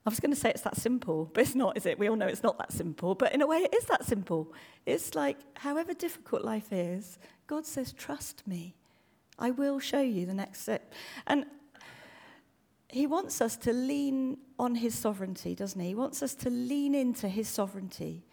I 0.06 0.10
was 0.10 0.20
going 0.20 0.32
to 0.32 0.38
say 0.38 0.50
it's 0.50 0.62
that 0.62 0.76
simple, 0.76 1.30
but 1.32 1.42
it's 1.42 1.54
not, 1.54 1.78
is 1.78 1.86
it? 1.86 1.98
We 1.98 2.10
all 2.10 2.16
know 2.16 2.26
it's 2.26 2.42
not 2.42 2.58
that 2.58 2.72
simple, 2.72 3.14
but 3.14 3.34
in 3.34 3.40
a 3.40 3.46
way 3.46 3.58
it 3.58 3.74
is 3.74 3.86
that 3.86 4.04
simple. 4.04 4.52
It's 4.84 5.14
like, 5.14 5.38
however 5.54 5.94
difficult 5.94 6.42
life 6.42 6.72
is, 6.72 7.18
God 7.46 7.64
says, 7.64 7.92
Trust 7.92 8.46
me. 8.46 8.74
I 9.38 9.50
will 9.50 9.80
show 9.80 10.02
you 10.02 10.26
the 10.26 10.34
next 10.34 10.62
step. 10.62 10.92
And 11.26 11.46
He 12.88 13.06
wants 13.06 13.40
us 13.40 13.56
to 13.58 13.72
lean 13.72 14.36
on 14.58 14.74
His 14.74 14.94
sovereignty, 14.94 15.54
doesn't 15.54 15.80
He? 15.80 15.88
He 15.88 15.94
wants 15.94 16.22
us 16.22 16.34
to 16.36 16.50
lean 16.50 16.94
into 16.94 17.26
His 17.26 17.48
sovereignty, 17.48 18.26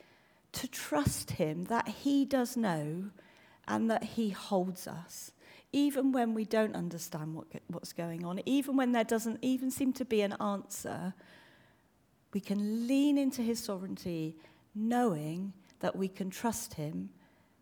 to 0.52 0.68
trust 0.68 1.32
Him 1.32 1.66
that 1.66 1.88
He 1.88 2.26
does 2.26 2.58
know 2.58 3.12
and 3.66 3.90
that 3.90 4.04
He 4.04 4.30
holds 4.30 4.88
us 4.88 5.32
even 5.74 6.12
when 6.12 6.34
we 6.34 6.44
don't 6.44 6.76
understand 6.76 7.34
what, 7.34 7.48
what's 7.68 7.94
going 7.94 8.26
on, 8.26 8.42
even 8.46 8.76
when 8.76 8.92
there 8.92 9.06
doesn't 9.06 9.40
even 9.42 9.72
seem 9.72 9.94
to 9.94 10.04
be 10.04 10.22
an 10.22 10.34
answer, 10.34 11.14
we 12.34 12.40
can 12.40 12.88
lean 12.88 13.18
into 13.18 13.42
his 13.42 13.60
sovereignty, 13.60 14.36
knowing 14.74 15.54
that 15.80 15.96
we 15.96 16.08
can 16.08 16.30
trust 16.30 16.76
him 16.76 17.10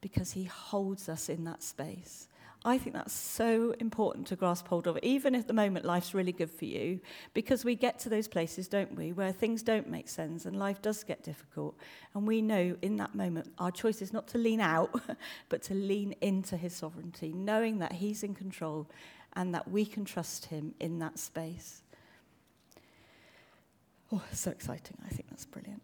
because 0.02 0.32
he 0.32 0.44
holds 0.46 1.10
us 1.10 1.30
in 1.30 1.44
that 1.46 1.64
space. 1.64 2.28
I 2.66 2.78
think 2.78 2.94
that's 2.94 3.14
so 3.14 3.74
important 3.80 4.28
to 4.28 4.36
grasp 4.36 4.68
hold 4.68 4.86
of, 4.86 5.00
even 5.02 5.34
if 5.34 5.42
at 5.42 5.48
the 5.48 5.54
moment 5.54 5.86
life's 5.86 6.14
really 6.14 6.34
good 6.34 6.52
for 6.52 6.66
you, 6.66 7.00
because 7.34 7.64
we 7.64 7.74
get 7.74 8.00
to 8.00 8.10
those 8.10 8.28
places, 8.28 8.68
don't 8.68 8.96
we, 8.96 9.14
where 9.14 9.32
things 9.32 9.64
don't 9.64 9.88
make 9.88 10.10
sense 10.10 10.46
and 10.46 10.60
life 10.60 10.82
does 10.82 11.04
get 11.06 11.24
difficult. 11.24 11.78
And 12.14 12.28
we 12.28 12.42
know 12.42 12.76
in 12.82 12.98
that 12.98 13.16
moment 13.16 13.54
our 13.60 13.72
choice 13.72 14.02
is 14.02 14.12
not 14.12 14.28
to 14.30 14.38
lean 14.38 14.60
out, 14.60 15.02
but 15.50 15.62
to 15.64 15.74
lean 15.74 16.14
into 16.20 16.58
his 16.58 16.76
sovereignty, 16.76 17.32
knowing 17.32 17.80
that 17.80 17.94
he's 17.94 18.24
in 18.24 18.36
control 18.36 18.90
and 19.34 19.56
that 19.56 19.70
we 19.72 19.86
can 19.86 20.04
trust 20.04 20.46
him 20.46 20.74
in 20.82 21.00
that 21.00 21.18
space. 21.18 21.82
Oh, 24.12 24.24
so 24.34 24.52
exciting. 24.52 24.98
I 25.06 25.10
think 25.10 25.30
that's 25.30 25.46
brilliant. 25.46 25.84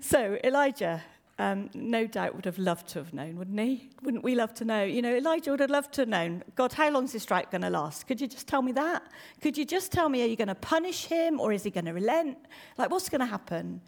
so, 0.04 0.38
Elijah 0.42 1.02
um, 1.40 1.70
no 1.72 2.06
doubt 2.06 2.34
would 2.34 2.44
have 2.46 2.58
loved 2.58 2.88
to 2.88 2.98
have 2.98 3.14
known, 3.14 3.36
wouldn't 3.36 3.60
he? 3.60 3.90
Wouldn't 4.02 4.24
we 4.24 4.34
love 4.34 4.54
to 4.54 4.64
know? 4.64 4.82
You 4.82 5.02
know, 5.02 5.14
Elijah 5.14 5.52
would 5.52 5.60
have 5.60 5.70
loved 5.70 5.92
to 5.94 6.02
have 6.02 6.08
known, 6.08 6.42
God, 6.56 6.72
how 6.72 6.90
long 6.90 7.04
is 7.04 7.12
this 7.12 7.22
strike 7.22 7.52
going 7.52 7.62
to 7.62 7.70
last? 7.70 8.08
Could 8.08 8.20
you 8.20 8.26
just 8.26 8.48
tell 8.48 8.60
me 8.60 8.72
that? 8.72 9.04
Could 9.40 9.56
you 9.56 9.64
just 9.64 9.92
tell 9.92 10.08
me, 10.08 10.22
are 10.22 10.26
you 10.26 10.34
going 10.34 10.48
to 10.48 10.56
punish 10.56 11.06
him 11.06 11.38
or 11.38 11.52
is 11.52 11.62
he 11.62 11.70
going 11.70 11.84
to 11.84 11.92
relent? 11.92 12.38
Like, 12.76 12.90
what's 12.90 13.08
going 13.08 13.20
to 13.20 13.26
happen? 13.26 13.80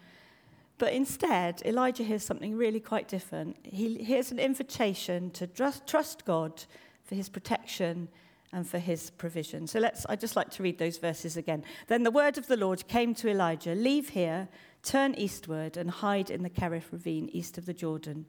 But 0.79 0.93
instead, 0.93 1.61
Elijah 1.65 2.05
hears 2.05 2.25
something 2.25 2.57
really 2.57 2.81
quite 2.81 3.09
different. 3.09 3.57
He 3.65 3.97
hears 3.97 4.31
an 4.31 4.39
invitation 4.39 5.33
to 5.33 5.49
trust 5.49 6.25
God 6.25 6.65
for 7.05 7.17
his 7.17 7.29
protection 7.29 8.09
and 8.53 8.69
for 8.69 8.79
his 8.79 9.11
provision. 9.11 9.67
So 9.67 9.79
let's 9.79 10.05
I 10.07 10.17
just 10.17 10.37
like 10.37 10.51
to 10.51 10.63
read 10.63 10.79
those 10.79 10.99
verses 10.99 11.37
again. 11.37 11.65
Then 11.87 12.03
the 12.03 12.11
word 12.11 12.39
of 12.39 12.47
the 12.47 12.57
Lord 12.57 12.87
came 12.89 13.15
to 13.17 13.29
Elijah, 13.29 13.75
leave 13.75 14.11
here, 14.11 14.49
turn 14.83 15.15
eastward 15.15 15.77
and 15.77 15.91
hide 15.91 16.31
in 16.31 16.43
the 16.43 16.51
Kerith 16.51 16.93
ravine 16.93 17.29
east 17.33 17.59
of 17.59 17.67
the 17.67 17.75
Jordan. 17.75 18.27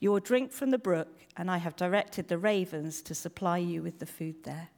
You 0.00 0.12
will 0.12 0.20
drink 0.20 0.52
from 0.52 0.70
the 0.70 0.78
brook, 0.78 1.24
and 1.36 1.50
I 1.50 1.58
have 1.58 1.76
directed 1.76 2.28
the 2.28 2.38
ravens 2.38 3.00
to 3.02 3.14
supply 3.14 3.58
you 3.58 3.82
with 3.82 3.98
the 3.98 4.06
food 4.06 4.44
there. 4.44 4.68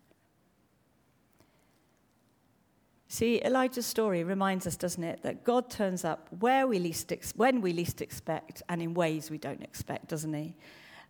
See, 3.08 3.40
Elijah's 3.44 3.86
story 3.86 4.24
reminds 4.24 4.66
us, 4.66 4.76
doesn't 4.76 5.02
it, 5.02 5.22
that 5.22 5.44
God 5.44 5.70
turns 5.70 6.04
up 6.04 6.28
where 6.40 6.66
we 6.66 6.78
least 6.78 7.12
ex- 7.12 7.32
when 7.36 7.60
we 7.60 7.72
least 7.72 8.02
expect 8.02 8.62
and 8.68 8.82
in 8.82 8.94
ways 8.94 9.30
we 9.30 9.38
don't 9.38 9.62
expect, 9.62 10.08
doesn't 10.08 10.34
he? 10.34 10.56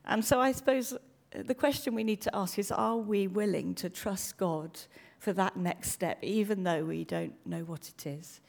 And 0.05 0.25
so 0.25 0.39
I 0.39 0.53
suppose 0.53 0.97
the 1.45 1.55
question 1.55 1.95
we 1.95 2.05
need 2.05 2.21
to 2.23 2.35
ask 2.35 2.59
is 2.59 2.71
are 2.71 2.97
we 2.97 3.27
willing 3.27 3.75
to 3.77 3.91
trust 3.91 4.37
God 4.37 4.79
for 5.19 5.33
that 5.33 5.57
next 5.57 5.93
step, 5.93 6.19
even 6.23 6.63
though 6.63 6.85
we 6.85 7.05
don't 7.05 7.35
know 7.47 7.61
what 7.61 7.89
it 7.89 8.07
is? 8.07 8.41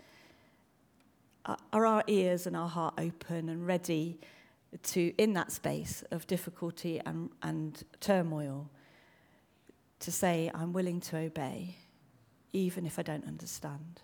Are 1.45 1.86
our 1.86 2.04
ears 2.08 2.45
and 2.45 2.58
our 2.58 2.67
heart 2.67 2.95
open 2.97 3.47
and 3.47 3.65
ready 3.65 4.19
to, 4.84 5.13
in 5.17 5.34
that 5.34 5.52
space 5.52 6.04
of 6.12 6.28
difficulty 6.28 7.00
and, 7.06 7.30
and 7.41 7.84
turmoil, 8.02 8.69
to 10.00 10.12
say, 10.12 10.52
I'm 10.54 10.73
willing 10.73 11.00
to 11.02 11.17
obey? 11.17 11.78
even 12.54 12.86
if 12.86 12.97
I 12.97 13.02
don't 13.02 13.26
understand. 13.26 14.02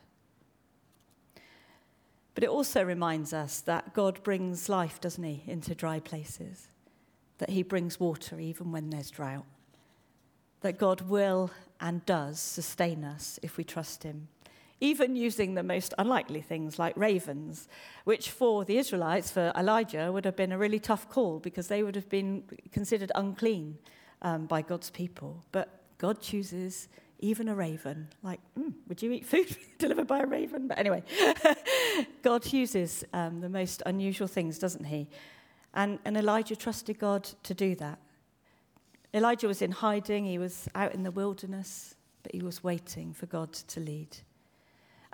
But 2.36 2.44
it 2.44 2.50
also 2.50 2.84
reminds 2.84 3.34
us 3.34 3.62
that 3.62 3.94
God 3.94 4.22
brings 4.24 4.70
life, 4.70 5.00
doesn't 5.00 5.24
He, 5.24 5.44
into 5.48 5.76
dry 5.76 6.00
places, 6.00 6.70
that 7.38 7.50
He 7.50 7.64
brings 7.64 8.00
water 8.00 8.40
even 8.40 8.72
when 8.72 8.90
there's 8.90 9.12
drought, 9.12 9.46
that 10.62 10.78
God 10.78 11.02
will 11.02 11.52
and 11.80 12.06
does 12.06 12.40
sustain 12.40 13.04
us 13.04 13.40
if 13.42 13.58
we 13.58 13.64
trust 13.64 14.04
Him. 14.04 14.28
Even 14.80 15.16
using 15.16 15.54
the 15.54 15.64
most 15.64 15.94
unlikely 15.98 16.42
things 16.42 16.78
like 16.78 16.96
ravens, 16.98 17.68
which 18.04 18.32
for 18.32 18.66
the 18.66 18.78
Israelites, 18.78 19.32
for 19.32 19.54
Elijah, 19.58 20.12
would 20.12 20.26
have 20.26 20.36
been 20.36 20.52
a 20.52 20.58
really 20.58 20.80
tough 20.80 21.08
call 21.10 21.40
because 21.40 21.68
they 21.68 21.84
would 21.84 21.96
have 21.96 22.10
been 22.10 22.44
considered 22.72 23.12
unclean 23.16 23.78
um, 24.22 24.46
by 24.46 24.62
God's 24.62 24.90
people. 24.90 25.44
But 25.52 25.70
God 25.98 26.20
chooses 26.20 26.90
even 27.20 27.48
a 27.48 27.56
raven. 27.56 28.10
Like, 28.22 28.42
mm, 28.60 28.74
would 28.88 29.02
you 29.02 29.12
eat 29.14 29.26
food 29.26 29.56
delivered 29.78 30.08
by 30.08 30.20
a 30.20 30.26
raven? 30.26 30.68
But 30.68 30.78
anyway, 30.78 31.04
God 32.22 32.52
uses 32.52 33.06
um, 33.14 33.40
the 33.40 33.50
most 33.50 33.82
unusual 33.86 34.28
things, 34.28 34.60
doesn't 34.60 34.84
he? 34.84 35.08
And, 35.74 36.00
and 36.06 36.18
Elijah 36.18 36.56
trusted 36.56 37.00
God 37.00 37.30
to 37.44 37.54
do 37.54 37.76
that. 37.76 38.00
Elijah 39.14 39.48
was 39.48 39.62
in 39.62 39.72
hiding, 39.72 40.26
he 40.26 40.38
was 40.38 40.68
out 40.74 40.94
in 40.94 41.04
the 41.04 41.12
wilderness, 41.12 41.96
but 42.24 42.34
he 42.34 42.42
was 42.42 42.64
waiting 42.64 43.14
for 43.14 43.28
God 43.28 43.54
to 43.54 43.80
lead. 43.80 44.18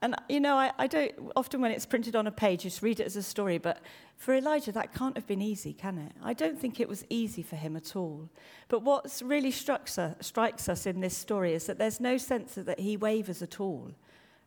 And, 0.02 0.16
you 0.30 0.40
know, 0.40 0.56
I, 0.56 0.72
I 0.78 0.88
don't, 0.88 1.12
often 1.36 1.60
when 1.60 1.72
it's 1.72 1.86
printed 1.86 2.16
on 2.16 2.26
a 2.26 2.32
page, 2.32 2.64
just 2.64 2.82
read 2.82 3.02
it 3.02 3.06
as 3.06 3.18
a 3.18 3.24
story, 3.24 3.58
but 3.58 3.80
for 4.16 4.34
Elijah, 4.34 4.72
that 4.72 4.94
can't 4.94 5.18
have 5.18 5.28
been 5.28 5.42
easy, 5.42 5.74
can 5.74 5.98
it? 5.98 6.14
I 6.24 6.34
don't 6.34 6.58
think 6.58 6.80
it 6.80 6.88
was 6.88 7.04
easy 7.10 7.44
for 7.44 7.58
him 7.58 7.76
at 7.76 7.98
all. 7.98 8.30
But 8.70 8.84
what 8.84 9.22
really 9.24 9.52
strikes 9.52 9.98
us, 9.98 10.16
strikes 10.22 10.70
us 10.70 10.86
in 10.86 11.02
this 11.02 11.18
story 11.18 11.54
is 11.54 11.66
that 11.66 11.78
there's 11.78 12.00
no 12.00 12.18
sense 12.18 12.56
that 12.56 12.80
he 12.80 12.96
wavers 12.96 13.42
at 13.42 13.60
all 13.60 13.92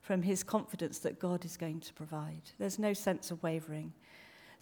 from 0.01 0.23
his 0.23 0.43
confidence 0.43 0.99
that 1.01 1.21
God 1.21 1.45
is 1.45 1.59
going 1.59 1.81
to 1.81 1.93
provide. 1.93 2.43
There's 2.59 2.79
no 2.79 2.95
sense 2.95 3.31
of 3.31 3.43
wavering. 3.43 3.93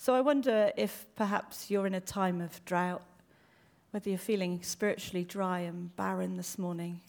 So 0.02 0.14
I 0.14 0.22
wonder 0.22 0.72
if 0.78 1.04
perhaps 1.14 1.70
you're 1.70 1.86
in 1.86 1.92
a 1.92 2.00
time 2.00 2.40
of 2.40 2.64
drought, 2.64 3.02
whether 3.90 4.08
you're 4.08 4.18
feeling 4.18 4.62
spiritually 4.62 5.24
dry 5.24 5.58
and 5.58 5.94
barren 5.94 6.38
this 6.38 6.56
morning 6.56 7.02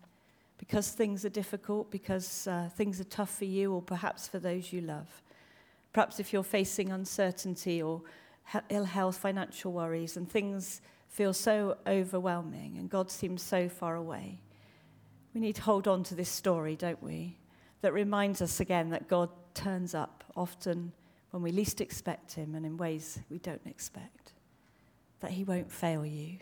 because 0.58 0.90
things 0.90 1.24
are 1.24 1.30
difficult, 1.30 1.90
because 1.90 2.48
uh, 2.48 2.68
things 2.76 3.00
are 3.00 3.06
tough 3.06 3.34
for 3.34 3.46
you 3.46 3.74
or 3.74 3.82
perhaps 3.82 4.28
for 4.28 4.40
those 4.40 4.74
you 4.74 4.82
love. 4.82 5.08
Perhaps 5.94 6.20
if 6.20 6.34
you're 6.34 6.44
facing 6.44 6.92
uncertainty 6.92 7.82
or 7.82 8.02
ill 8.70 8.84
health, 8.84 9.16
financial 9.16 9.72
worries, 9.72 10.18
and 10.18 10.30
things 10.30 10.82
feel 11.08 11.32
so 11.32 11.78
overwhelming 11.88 12.76
and 12.78 12.90
God 12.90 13.10
seems 13.10 13.42
so 13.42 13.70
far 13.70 13.96
away. 13.96 14.42
We 15.34 15.40
need 15.40 15.56
to 15.56 15.62
hold 15.62 15.88
on 15.88 16.04
to 16.04 16.14
this 16.14 16.28
story, 16.28 16.76
don't 16.76 17.02
we? 17.02 17.38
That 17.84 17.94
reminds 17.94 18.42
us 18.42 18.60
again 18.60 18.90
that 18.90 19.08
God 19.08 19.30
turns 19.54 19.96
up 19.96 20.26
often 20.36 20.92
when 21.32 21.42
we 21.42 21.52
least 21.52 21.82
expect 21.82 22.34
Him 22.34 22.56
and 22.56 22.66
in 22.66 22.78
ways 22.78 23.20
we 23.30 23.40
don't 23.40 23.66
expect. 23.66 24.34
That 25.20 25.32
He 25.32 25.44
won't 25.44 25.72
fail 25.72 26.06
you 26.06 26.38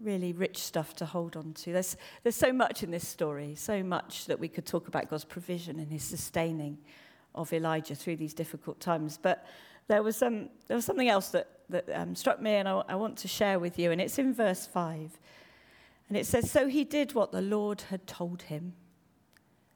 really 0.00 0.32
rich 0.32 0.58
stuff 0.58 0.94
to 0.96 1.06
hold 1.06 1.36
on 1.36 1.52
to. 1.52 1.72
There's, 1.72 1.96
there's 2.22 2.36
so 2.36 2.52
much 2.52 2.82
in 2.82 2.90
this 2.90 3.06
story, 3.06 3.54
so 3.54 3.82
much 3.82 4.26
that 4.26 4.38
we 4.38 4.48
could 4.48 4.66
talk 4.66 4.88
about 4.88 5.10
God's 5.10 5.24
provision 5.24 5.78
and 5.78 5.90
his 5.90 6.02
sustaining 6.02 6.78
of 7.34 7.52
Elijah 7.52 7.94
through 7.94 8.16
these 8.16 8.34
difficult 8.34 8.80
times. 8.80 9.18
But 9.20 9.46
there 9.88 10.02
was, 10.02 10.22
um, 10.22 10.48
there 10.68 10.76
was 10.76 10.84
something 10.84 11.08
else 11.08 11.28
that, 11.30 11.48
that 11.68 11.88
um, 11.92 12.14
struck 12.14 12.40
me 12.40 12.52
and 12.52 12.68
I, 12.68 12.82
I 12.88 12.94
want 12.94 13.16
to 13.18 13.28
share 13.28 13.58
with 13.58 13.78
you, 13.78 13.90
and 13.90 14.00
it's 14.00 14.18
in 14.18 14.34
verse 14.34 14.66
5. 14.66 15.18
And 16.08 16.18
it 16.18 16.26
says, 16.26 16.50
So 16.50 16.68
he 16.68 16.84
did 16.84 17.14
what 17.14 17.32
the 17.32 17.42
Lord 17.42 17.82
had 17.82 18.06
told 18.06 18.42
him. 18.42 18.74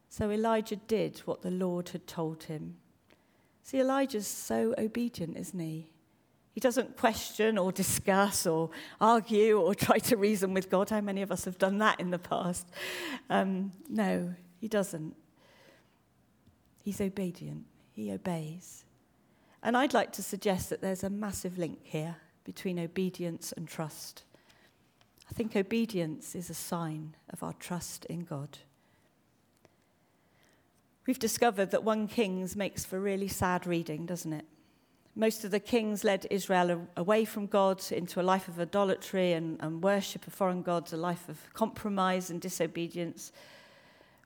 So 0.09 0.31
Elijah 0.31 0.75
did 0.75 1.19
what 1.19 1.41
the 1.41 1.51
Lord 1.51 1.89
had 1.89 2.07
told 2.07 2.43
him. 2.43 2.77
See, 3.67 3.81
Elijah's 3.81 4.27
so 4.27 4.73
obedient, 4.77 5.35
isn't 5.35 5.59
he? 5.59 5.89
He 6.53 6.61
doesn't 6.61 6.95
question 6.95 7.57
or 7.57 7.73
discuss 7.73 8.47
or 8.47 8.69
argue 9.01 9.59
or 9.59 9.75
try 9.75 9.99
to 9.99 10.15
reason 10.15 10.53
with 10.53 10.69
God. 10.69 10.89
How 10.89 11.01
many 11.01 11.21
of 11.21 11.33
us 11.33 11.43
have 11.43 11.57
done 11.57 11.79
that 11.79 11.99
in 11.99 12.09
the 12.09 12.17
past? 12.17 12.65
Um, 13.29 13.73
no, 13.89 14.33
he 14.61 14.69
doesn't. 14.69 15.17
He's 16.81 17.01
obedient, 17.01 17.65
he 17.91 18.09
obeys. 18.09 18.85
And 19.61 19.75
I'd 19.75 19.93
like 19.93 20.13
to 20.13 20.23
suggest 20.23 20.69
that 20.69 20.79
there's 20.79 21.03
a 21.03 21.09
massive 21.09 21.57
link 21.57 21.79
here 21.83 22.15
between 22.45 22.79
obedience 22.79 23.51
and 23.51 23.67
trust. 23.67 24.23
I 25.29 25.33
think 25.33 25.57
obedience 25.57 26.35
is 26.35 26.49
a 26.49 26.53
sign 26.53 27.17
of 27.31 27.43
our 27.43 27.51
trust 27.51 28.05
in 28.05 28.21
God. 28.21 28.59
We've 31.07 31.17
discovered 31.17 31.71
that 31.71 31.85
1 31.85 32.09
Kings 32.09 32.57
makes 32.57 32.83
for 32.83 32.99
really 32.99 33.29
sad 33.29 33.65
reading, 33.65 34.05
doesn't 34.05 34.33
it? 34.33 34.45
Most 35.15 35.45
of 35.45 35.51
the 35.51 35.59
kings 35.59 36.03
led 36.03 36.27
Israel 36.29 36.85
away 36.97 37.23
from 37.23 37.47
God 37.47 37.81
into 37.91 38.19
a 38.19 38.23
life 38.23 38.49
of 38.49 38.59
idolatry 38.59 39.31
and, 39.31 39.57
and 39.61 39.81
worship 39.81 40.27
of 40.27 40.33
foreign 40.33 40.61
gods, 40.61 40.91
a 40.91 40.97
life 40.97 41.29
of 41.29 41.37
compromise 41.53 42.29
and 42.29 42.41
disobedience. 42.41 43.31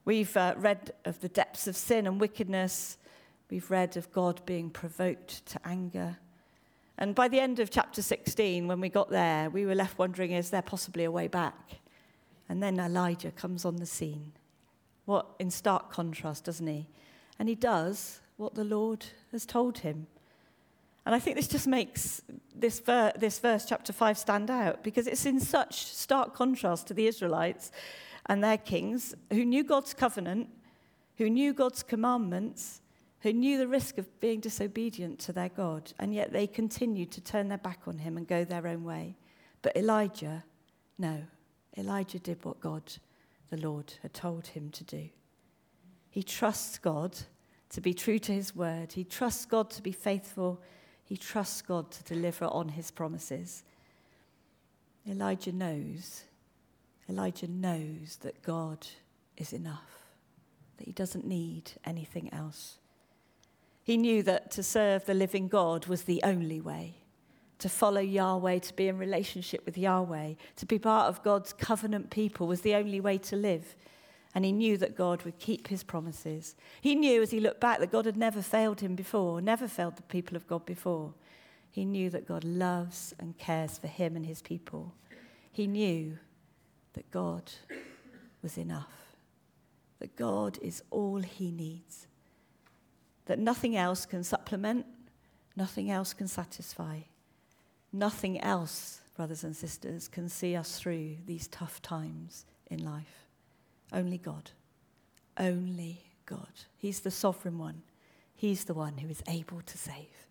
We've 0.06 0.36
uh, 0.36 0.56
read 0.58 0.92
of 1.06 1.22
the 1.22 1.30
depths 1.30 1.68
of 1.68 1.78
sin 1.78 2.08
and 2.08 2.20
wickedness. 2.20 2.98
We've 3.52 3.70
read 3.70 3.96
of 3.96 4.12
God 4.12 4.42
being 4.48 4.72
provoked 4.72 5.46
to 5.46 5.60
anger. 5.64 6.18
And 6.98 7.14
by 7.14 7.28
the 7.28 7.40
end 7.40 7.60
of 7.60 7.70
chapter 7.70 8.02
16, 8.02 8.68
when 8.68 8.82
we 8.82 8.90
got 8.90 9.12
there, 9.12 9.52
we 9.52 9.68
were 9.68 9.76
left 9.76 10.00
wondering 10.00 10.32
is 10.32 10.50
there 10.50 10.64
possibly 10.64 11.04
a 11.04 11.12
way 11.12 11.28
back? 11.28 11.80
And 12.50 12.62
then 12.62 12.80
Elijah 12.80 13.32
comes 13.32 13.66
on 13.66 13.76
the 13.76 13.86
scene. 13.86 14.34
What 15.12 15.36
in 15.40 15.52
stark 15.52 15.92
contrast, 15.92 16.46
doesn't 16.46 16.66
he? 16.66 16.88
And 17.38 17.50
he 17.50 17.56
does 17.56 18.22
what 18.38 18.56
the 18.56 18.64
Lord 18.64 19.08
has 19.34 19.46
told 19.46 19.80
him. 19.80 20.08
And 21.06 21.14
I 21.14 21.20
think 21.20 21.36
this 21.36 21.50
just 21.50 21.68
makes 21.68 22.22
this, 22.56 22.80
ver- 22.80 23.12
this 23.18 23.38
verse, 23.38 23.66
chapter 23.66 23.92
5, 23.92 24.18
stand 24.18 24.50
out 24.50 24.86
because 24.86 25.08
it's 25.08 25.26
in 25.26 25.42
such 25.42 25.88
stark 25.88 26.34
contrast 26.34 26.88
to 26.88 26.94
the 26.94 27.08
Israelites 27.08 27.74
and 28.28 28.42
their 28.42 28.58
kings 28.58 29.14
who 29.34 29.44
knew 29.44 29.66
God's 29.66 29.94
covenant, 29.94 30.48
who 31.18 31.30
knew 31.30 31.52
God's 31.52 31.84
commandments, 31.84 32.80
who 33.20 33.34
knew 33.34 33.58
the 33.58 33.68
risk 33.68 33.98
of 33.98 34.18
being 34.22 34.40
disobedient 34.40 35.20
to 35.20 35.34
their 35.34 35.50
God, 35.50 35.92
and 36.00 36.14
yet 36.14 36.32
they 36.32 36.48
continued 36.48 37.12
to 37.12 37.20
turn 37.20 37.50
their 37.50 37.58
back 37.58 37.82
on 37.86 37.98
him 37.98 38.16
and 38.16 38.26
go 38.26 38.46
their 38.46 38.66
own 38.66 38.86
way. 38.86 39.18
But 39.62 39.76
Elijah, 39.76 40.46
no, 40.98 41.24
Elijah 41.78 42.20
did 42.20 42.46
what 42.46 42.62
God, 42.62 42.94
the 43.52 43.58
Lord, 43.58 43.94
had 44.02 44.16
told 44.16 44.48
him 44.48 44.72
to 44.72 44.84
do. 44.84 45.10
He 46.10 46.24
trusts 46.24 46.80
God 46.80 47.16
to 47.70 47.80
be 47.80 47.94
true 47.94 48.20
to 48.20 48.34
his 48.34 48.56
word, 48.56 48.94
he 48.94 49.04
trusts 49.04 49.46
God 49.46 49.70
to 49.70 49.84
be 49.84 49.92
faithful 49.92 50.62
he 51.12 51.18
trusts 51.18 51.62
God 51.62 51.92
to 51.92 52.04
deliver 52.06 52.46
on 52.46 52.70
his 52.70 52.90
promises. 52.90 53.64
Elijah 55.06 55.52
knows, 55.52 56.24
Elijah 57.10 57.50
knows 57.50 58.18
that 58.22 58.42
God 58.42 58.88
is 59.36 59.52
enough, 59.52 60.06
that 60.78 60.88
he 60.88 60.94
doesn't 60.94 61.28
need 61.28 61.74
anything 61.84 62.34
else. 62.34 62.78
He 63.84 63.98
knew 63.98 64.24
that 64.24 64.52
to 64.52 64.64
serve 64.64 65.04
the 65.04 65.14
living 65.14 65.50
God 65.50 65.88
was 65.88 66.04
the 66.04 66.22
only 66.24 66.62
way. 66.62 66.96
To 67.62 67.70
follow 67.70 68.02
Yahweh, 68.02 68.60
to 68.60 68.76
be 68.76 68.88
in 68.88 68.98
relationship 68.98 69.66
with 69.66 69.78
Yahweh, 69.78 70.34
to 70.58 70.66
be 70.66 70.78
part 70.78 71.10
of 71.10 71.24
God's 71.24 71.54
covenant 71.54 72.12
people 72.12 72.46
was 72.46 72.62
the 72.62 72.76
only 72.76 73.00
way 73.00 73.18
to 73.20 73.36
live 73.36 73.76
and 74.34 74.46
he 74.46 74.52
knew 74.52 74.78
that 74.78 74.96
God 74.96 75.24
would 75.24 75.40
keep 75.40 75.68
his 75.68 75.84
promises. 75.84 76.56
He 76.80 76.96
knew 76.96 77.22
as 77.22 77.32
he 77.32 77.40
looked 77.40 77.60
back 77.60 77.80
that 77.80 77.92
God 77.92 78.06
had 78.06 78.18
never 78.18 78.42
failed 78.42 78.80
him 78.80 78.96
before, 78.96 79.42
never 79.42 79.68
failed 79.68 79.98
the 79.98 80.04
people 80.04 80.38
of 80.38 80.48
God 80.48 80.66
before. 80.66 81.14
He 81.70 81.86
knew 81.86 82.10
that 82.10 82.28
God 82.28 82.44
loves 82.44 83.14
and 83.20 83.38
cares 83.38 83.78
for 83.78 83.88
him 83.88 84.16
and 84.16 84.26
his 84.26 84.42
people. 84.42 84.94
He 85.52 85.68
knew 85.68 86.18
that 86.94 87.12
God 87.12 87.52
was 88.42 88.58
enough, 88.58 89.16
that 90.00 90.16
God 90.16 90.58
is 90.62 90.82
all 90.92 91.20
he 91.20 91.52
needs, 91.52 92.08
that 93.26 93.40
nothing 93.40 93.76
else 93.76 94.06
can 94.06 94.24
supplement, 94.24 94.86
nothing 95.58 95.92
else 95.92 96.14
can 96.14 96.28
satisfy, 96.28 97.00
nothing 97.94 98.40
else, 98.42 99.02
brothers 99.16 99.44
and 99.44 99.56
sisters, 99.56 100.08
can 100.08 100.30
see 100.30 100.56
us 100.56 100.80
through 100.80 101.18
these 101.26 101.48
tough 101.48 101.82
times 101.82 102.46
in 102.68 102.84
life. 102.84 103.26
Only 103.92 104.18
God. 104.18 104.52
Only 105.38 106.02
God. 106.26 106.52
He's 106.78 107.02
the 107.02 107.12
sovereign 107.12 107.58
one. 107.58 107.82
He's 108.36 108.64
the 108.64 108.74
one 108.74 108.98
who 108.98 109.10
is 109.10 109.22
able 109.28 109.62
to 109.62 109.78
save. 109.78 110.28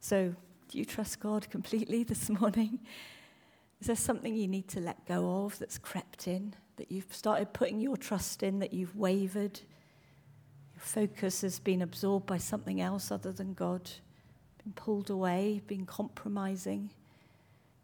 So, 0.00 0.34
do 0.68 0.78
you 0.78 0.84
trust 0.84 1.20
God 1.20 1.48
completely 1.50 2.02
this 2.04 2.28
morning? 2.28 2.80
Is 3.80 3.86
there 3.86 3.96
something 3.96 4.34
you 4.34 4.48
need 4.48 4.68
to 4.68 4.80
let 4.80 5.06
go 5.06 5.44
of 5.44 5.58
that's 5.58 5.78
crept 5.78 6.26
in, 6.26 6.54
that 6.76 6.90
you've 6.90 7.14
started 7.14 7.52
putting 7.52 7.80
your 7.80 7.96
trust 7.96 8.42
in, 8.42 8.58
that 8.58 8.72
you've 8.72 8.96
wavered? 8.96 9.60
Your 10.74 10.80
focus 10.80 11.42
has 11.42 11.60
been 11.60 11.82
absorbed 11.82 12.26
by 12.26 12.38
something 12.38 12.80
else 12.80 13.10
other 13.10 13.32
than 13.32 13.54
God, 13.54 13.88
pulled 14.72 15.10
away, 15.10 15.62
been 15.66 15.86
compromising. 15.86 16.90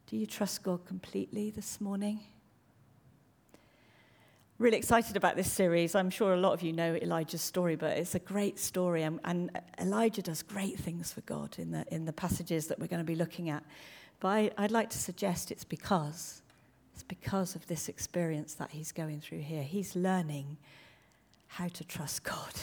Do 0.06 0.16
you 0.16 0.26
trust 0.26 0.62
God 0.62 0.84
completely 0.84 1.50
this 1.50 1.80
morning? 1.80 2.20
Really 4.58 4.76
excited 4.76 5.16
about 5.16 5.36
this 5.36 5.50
series. 5.50 5.94
I'm 5.94 6.10
sure 6.10 6.32
a 6.32 6.36
lot 6.36 6.52
of 6.52 6.62
you 6.62 6.72
know 6.72 6.94
Elijah's 6.94 7.42
story, 7.42 7.74
but 7.74 7.96
it's 7.96 8.14
a 8.14 8.20
great 8.20 8.58
story, 8.58 9.02
and, 9.02 9.18
and 9.24 9.50
Elijah 9.80 10.22
does 10.22 10.42
great 10.42 10.78
things 10.78 11.12
for 11.12 11.22
God 11.22 11.56
in 11.58 11.72
the, 11.72 11.84
in 11.92 12.04
the 12.04 12.12
passages 12.12 12.68
that 12.68 12.78
we're 12.78 12.86
going 12.86 13.00
to 13.00 13.04
be 13.04 13.16
looking 13.16 13.50
at. 13.50 13.64
But 14.20 14.28
I, 14.28 14.50
I'd 14.56 14.70
like 14.70 14.90
to 14.90 14.98
suggest 14.98 15.50
it's 15.50 15.64
because 15.64 16.40
it's 16.94 17.02
because 17.02 17.56
of 17.56 17.66
this 17.66 17.88
experience 17.88 18.54
that 18.54 18.70
he's 18.70 18.92
going 18.92 19.20
through 19.20 19.40
here. 19.40 19.64
He's 19.64 19.96
learning 19.96 20.58
how 21.48 21.66
to 21.68 21.84
trust 21.84 22.22
God 22.22 22.54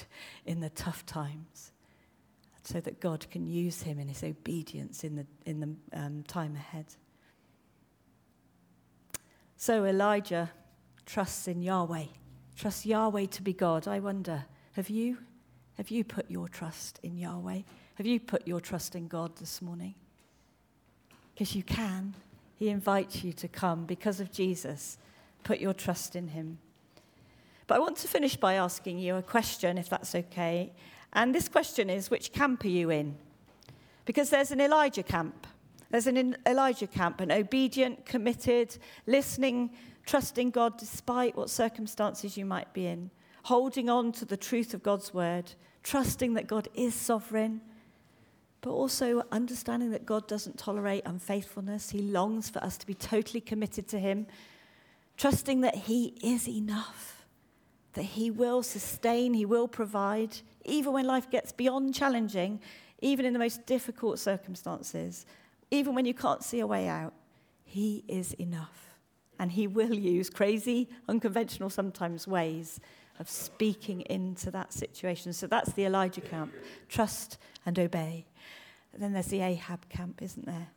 in 0.45 0.61
the 0.61 0.69
tough 0.69 1.05
times 1.05 1.71
so 2.63 2.79
that 2.81 2.99
God 2.99 3.29
can 3.31 3.47
use 3.47 3.81
him 3.81 3.99
in 3.99 4.07
his 4.07 4.23
obedience 4.23 5.03
in 5.03 5.15
the, 5.15 5.25
in 5.45 5.59
the 5.59 5.99
um, 5.99 6.23
time 6.27 6.55
ahead. 6.55 6.85
So 9.57 9.85
Elijah 9.85 10.51
trusts 11.05 11.47
in 11.47 11.61
Yahweh, 11.61 12.05
trusts 12.55 12.85
Yahweh 12.85 13.25
to 13.27 13.41
be 13.41 13.53
God. 13.53 13.87
I 13.87 13.99
wonder, 13.99 14.45
have 14.73 14.89
you? 14.89 15.17
Have 15.77 15.89
you 15.89 16.03
put 16.03 16.29
your 16.29 16.47
trust 16.47 16.99
in 17.03 17.17
Yahweh? 17.17 17.61
Have 17.95 18.05
you 18.05 18.19
put 18.19 18.47
your 18.47 18.59
trust 18.59 18.95
in 18.95 19.07
God 19.07 19.35
this 19.37 19.61
morning? 19.61 19.95
because 21.41 21.55
you 21.55 21.63
can. 21.63 22.13
He 22.59 22.69
invites 22.69 23.23
you 23.23 23.33
to 23.33 23.47
come 23.47 23.85
because 23.85 24.19
of 24.19 24.31
Jesus. 24.31 24.99
Put 25.43 25.59
your 25.59 25.73
trust 25.73 26.15
in 26.15 26.27
him. 26.27 26.59
But 27.65 27.77
I 27.77 27.79
want 27.79 27.97
to 27.97 28.07
finish 28.07 28.35
by 28.35 28.53
asking 28.55 28.99
you 28.99 29.15
a 29.15 29.23
question, 29.23 29.79
if 29.79 29.89
that's 29.89 30.13
okay. 30.13 30.71
And 31.13 31.35
this 31.35 31.49
question 31.49 31.89
is 31.89 32.09
which 32.09 32.31
camp 32.31 32.63
are 32.63 32.69
you 32.69 32.89
in? 32.89 33.17
Because 34.05 34.29
there's 34.29 34.51
an 34.51 34.61
Elijah 34.61 35.03
camp. 35.03 35.47
There's 35.89 36.07
an 36.07 36.37
Elijah 36.47 36.87
camp, 36.87 37.19
an 37.19 37.31
obedient, 37.31 38.05
committed, 38.05 38.77
listening, 39.05 39.71
trusting 40.05 40.51
God 40.51 40.77
despite 40.77 41.35
what 41.35 41.49
circumstances 41.49 42.37
you 42.37 42.45
might 42.45 42.73
be 42.73 42.87
in, 42.87 43.11
holding 43.43 43.89
on 43.89 44.13
to 44.13 44.25
the 44.25 44.37
truth 44.37 44.73
of 44.73 44.83
God's 44.83 45.13
word, 45.13 45.51
trusting 45.83 46.33
that 46.35 46.47
God 46.47 46.69
is 46.73 46.95
sovereign, 46.95 47.59
but 48.61 48.71
also 48.71 49.23
understanding 49.31 49.91
that 49.91 50.05
God 50.05 50.27
doesn't 50.27 50.57
tolerate 50.57 51.03
unfaithfulness. 51.05 51.89
He 51.89 51.99
longs 51.99 52.49
for 52.49 52.63
us 52.63 52.77
to 52.77 52.87
be 52.87 52.93
totally 52.93 53.41
committed 53.41 53.87
to 53.89 53.99
Him, 53.99 54.27
trusting 55.17 55.61
that 55.61 55.75
He 55.75 56.15
is 56.23 56.47
enough, 56.47 57.25
that 57.93 58.03
He 58.03 58.31
will 58.31 58.63
sustain, 58.63 59.33
He 59.33 59.45
will 59.45 59.67
provide, 59.67 60.37
even 60.65 60.93
when 60.93 61.05
life 61.05 61.29
gets 61.29 61.51
beyond 61.51 61.93
challenging, 61.93 62.59
even 63.01 63.25
in 63.25 63.33
the 63.33 63.39
most 63.39 63.65
difficult 63.65 64.19
circumstances, 64.19 65.25
even 65.71 65.95
when 65.95 66.05
you 66.05 66.13
can't 66.13 66.43
see 66.43 66.59
a 66.59 66.67
way 66.67 66.87
out. 66.87 67.13
He 67.63 68.03
is 68.07 68.33
enough. 68.33 68.95
And 69.39 69.51
He 69.51 69.65
will 69.65 69.93
use 69.93 70.29
crazy, 70.29 70.89
unconventional 71.07 71.69
sometimes 71.69 72.27
ways 72.27 72.79
of 73.19 73.29
speaking 73.29 74.01
into 74.01 74.51
that 74.51 74.73
situation. 74.73 75.33
So 75.33 75.47
that's 75.47 75.73
the 75.73 75.85
Elijah 75.85 76.21
camp 76.21 76.53
trust 76.89 77.37
and 77.65 77.77
obey. 77.79 78.25
Then 78.97 79.13
there's 79.13 79.27
the 79.27 79.41
Ahab 79.41 79.87
camp, 79.89 80.21
isn't 80.21 80.45
there? 80.45 80.67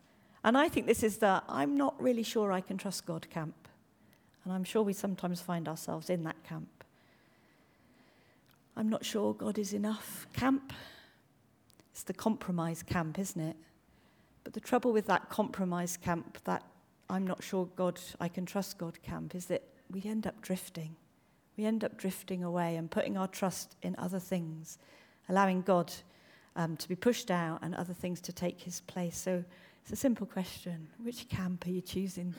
And 0.45 0.57
I 0.57 0.69
think 0.69 0.87
this 0.87 1.03
is 1.03 1.19
the 1.19 1.43
I'm 1.49 1.77
not 1.77 2.01
really 2.01 2.23
sure 2.23 2.53
I 2.53 2.61
can 2.61 2.77
trust 2.77 3.07
God 3.07 3.29
camp. 3.31 3.69
And 4.45 4.53
I'm 4.53 4.65
sure 4.65 4.83
we 4.83 4.93
sometimes 4.93 5.41
find 5.41 5.67
ourselves 5.67 6.11
in 6.11 6.23
that 6.25 6.43
camp. 6.45 6.69
I'm 8.77 8.89
not 8.89 9.05
sure 9.05 9.35
God 9.35 9.59
is 9.59 9.73
enough 9.73 10.27
camp. 10.33 10.73
It's 11.93 12.03
the 12.03 12.15
compromise 12.15 12.83
camp, 12.83 13.19
isn't 13.19 13.41
it? 13.41 13.57
But 14.43 14.53
the 14.53 14.61
trouble 14.61 14.93
with 14.93 15.07
that 15.07 15.31
compromise 15.31 15.97
camp, 15.97 16.39
that 16.45 16.65
I'm 17.09 17.27
not 17.27 17.43
sure 17.43 17.69
God, 17.77 18.01
I 18.21 18.29
can 18.29 18.47
trust 18.47 18.79
God 18.79 19.01
camp, 19.03 19.35
is 19.35 19.47
that 19.47 19.63
we 19.91 20.03
end 20.05 20.27
up 20.27 20.41
drifting. 20.41 20.97
We 21.57 21.65
end 21.65 21.85
up 21.85 21.97
drifting 21.97 22.43
away 22.43 22.77
and 22.77 22.91
putting 22.91 23.17
our 23.17 23.29
trust 23.29 23.77
in 23.83 23.95
other 23.97 24.19
things, 24.19 24.79
allowing 25.29 25.63
God 25.63 25.93
um, 26.57 26.77
to 26.77 26.89
be 26.89 26.97
pushed 26.97 27.31
out 27.31 27.61
and 27.63 27.75
other 27.75 27.95
things 27.95 28.21
to 28.23 28.33
take 28.33 28.61
his 28.61 28.81
place. 28.83 29.17
So 29.17 29.45
it's 29.83 29.93
a 29.93 29.97
simple 29.97 30.27
question 30.27 30.89
which 31.03 31.29
camp 31.29 31.67
are 31.67 31.71
you 31.71 31.81
choosing 31.81 32.35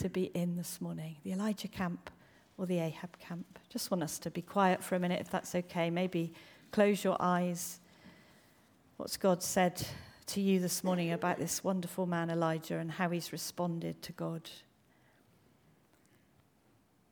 to 0.00 0.08
be 0.08 0.24
in 0.24 0.56
this 0.56 0.80
morning? 0.80 1.16
The 1.24 1.32
Elijah 1.32 1.68
camp 1.68 2.10
or 2.56 2.66
the 2.66 2.78
Ahab 2.78 3.18
camp? 3.18 3.58
Just 3.68 3.90
want 3.90 4.02
us 4.02 4.18
to 4.20 4.30
be 4.30 4.42
quiet 4.42 4.82
for 4.82 4.94
a 4.94 4.98
minute, 4.98 5.20
if 5.20 5.30
that's 5.30 5.54
okay. 5.54 5.90
Maybe 5.90 6.32
close 6.70 7.04
your 7.04 7.16
eyes. 7.20 7.80
What's 8.96 9.16
God 9.16 9.42
said 9.42 9.86
to 10.26 10.40
you 10.40 10.60
this 10.60 10.84
morning 10.84 11.12
about 11.12 11.38
this 11.38 11.64
wonderful 11.64 12.06
man, 12.06 12.30
Elijah, 12.30 12.78
and 12.78 12.90
how 12.90 13.10
he's 13.10 13.32
responded 13.32 14.00
to 14.02 14.12
God? 14.12 14.48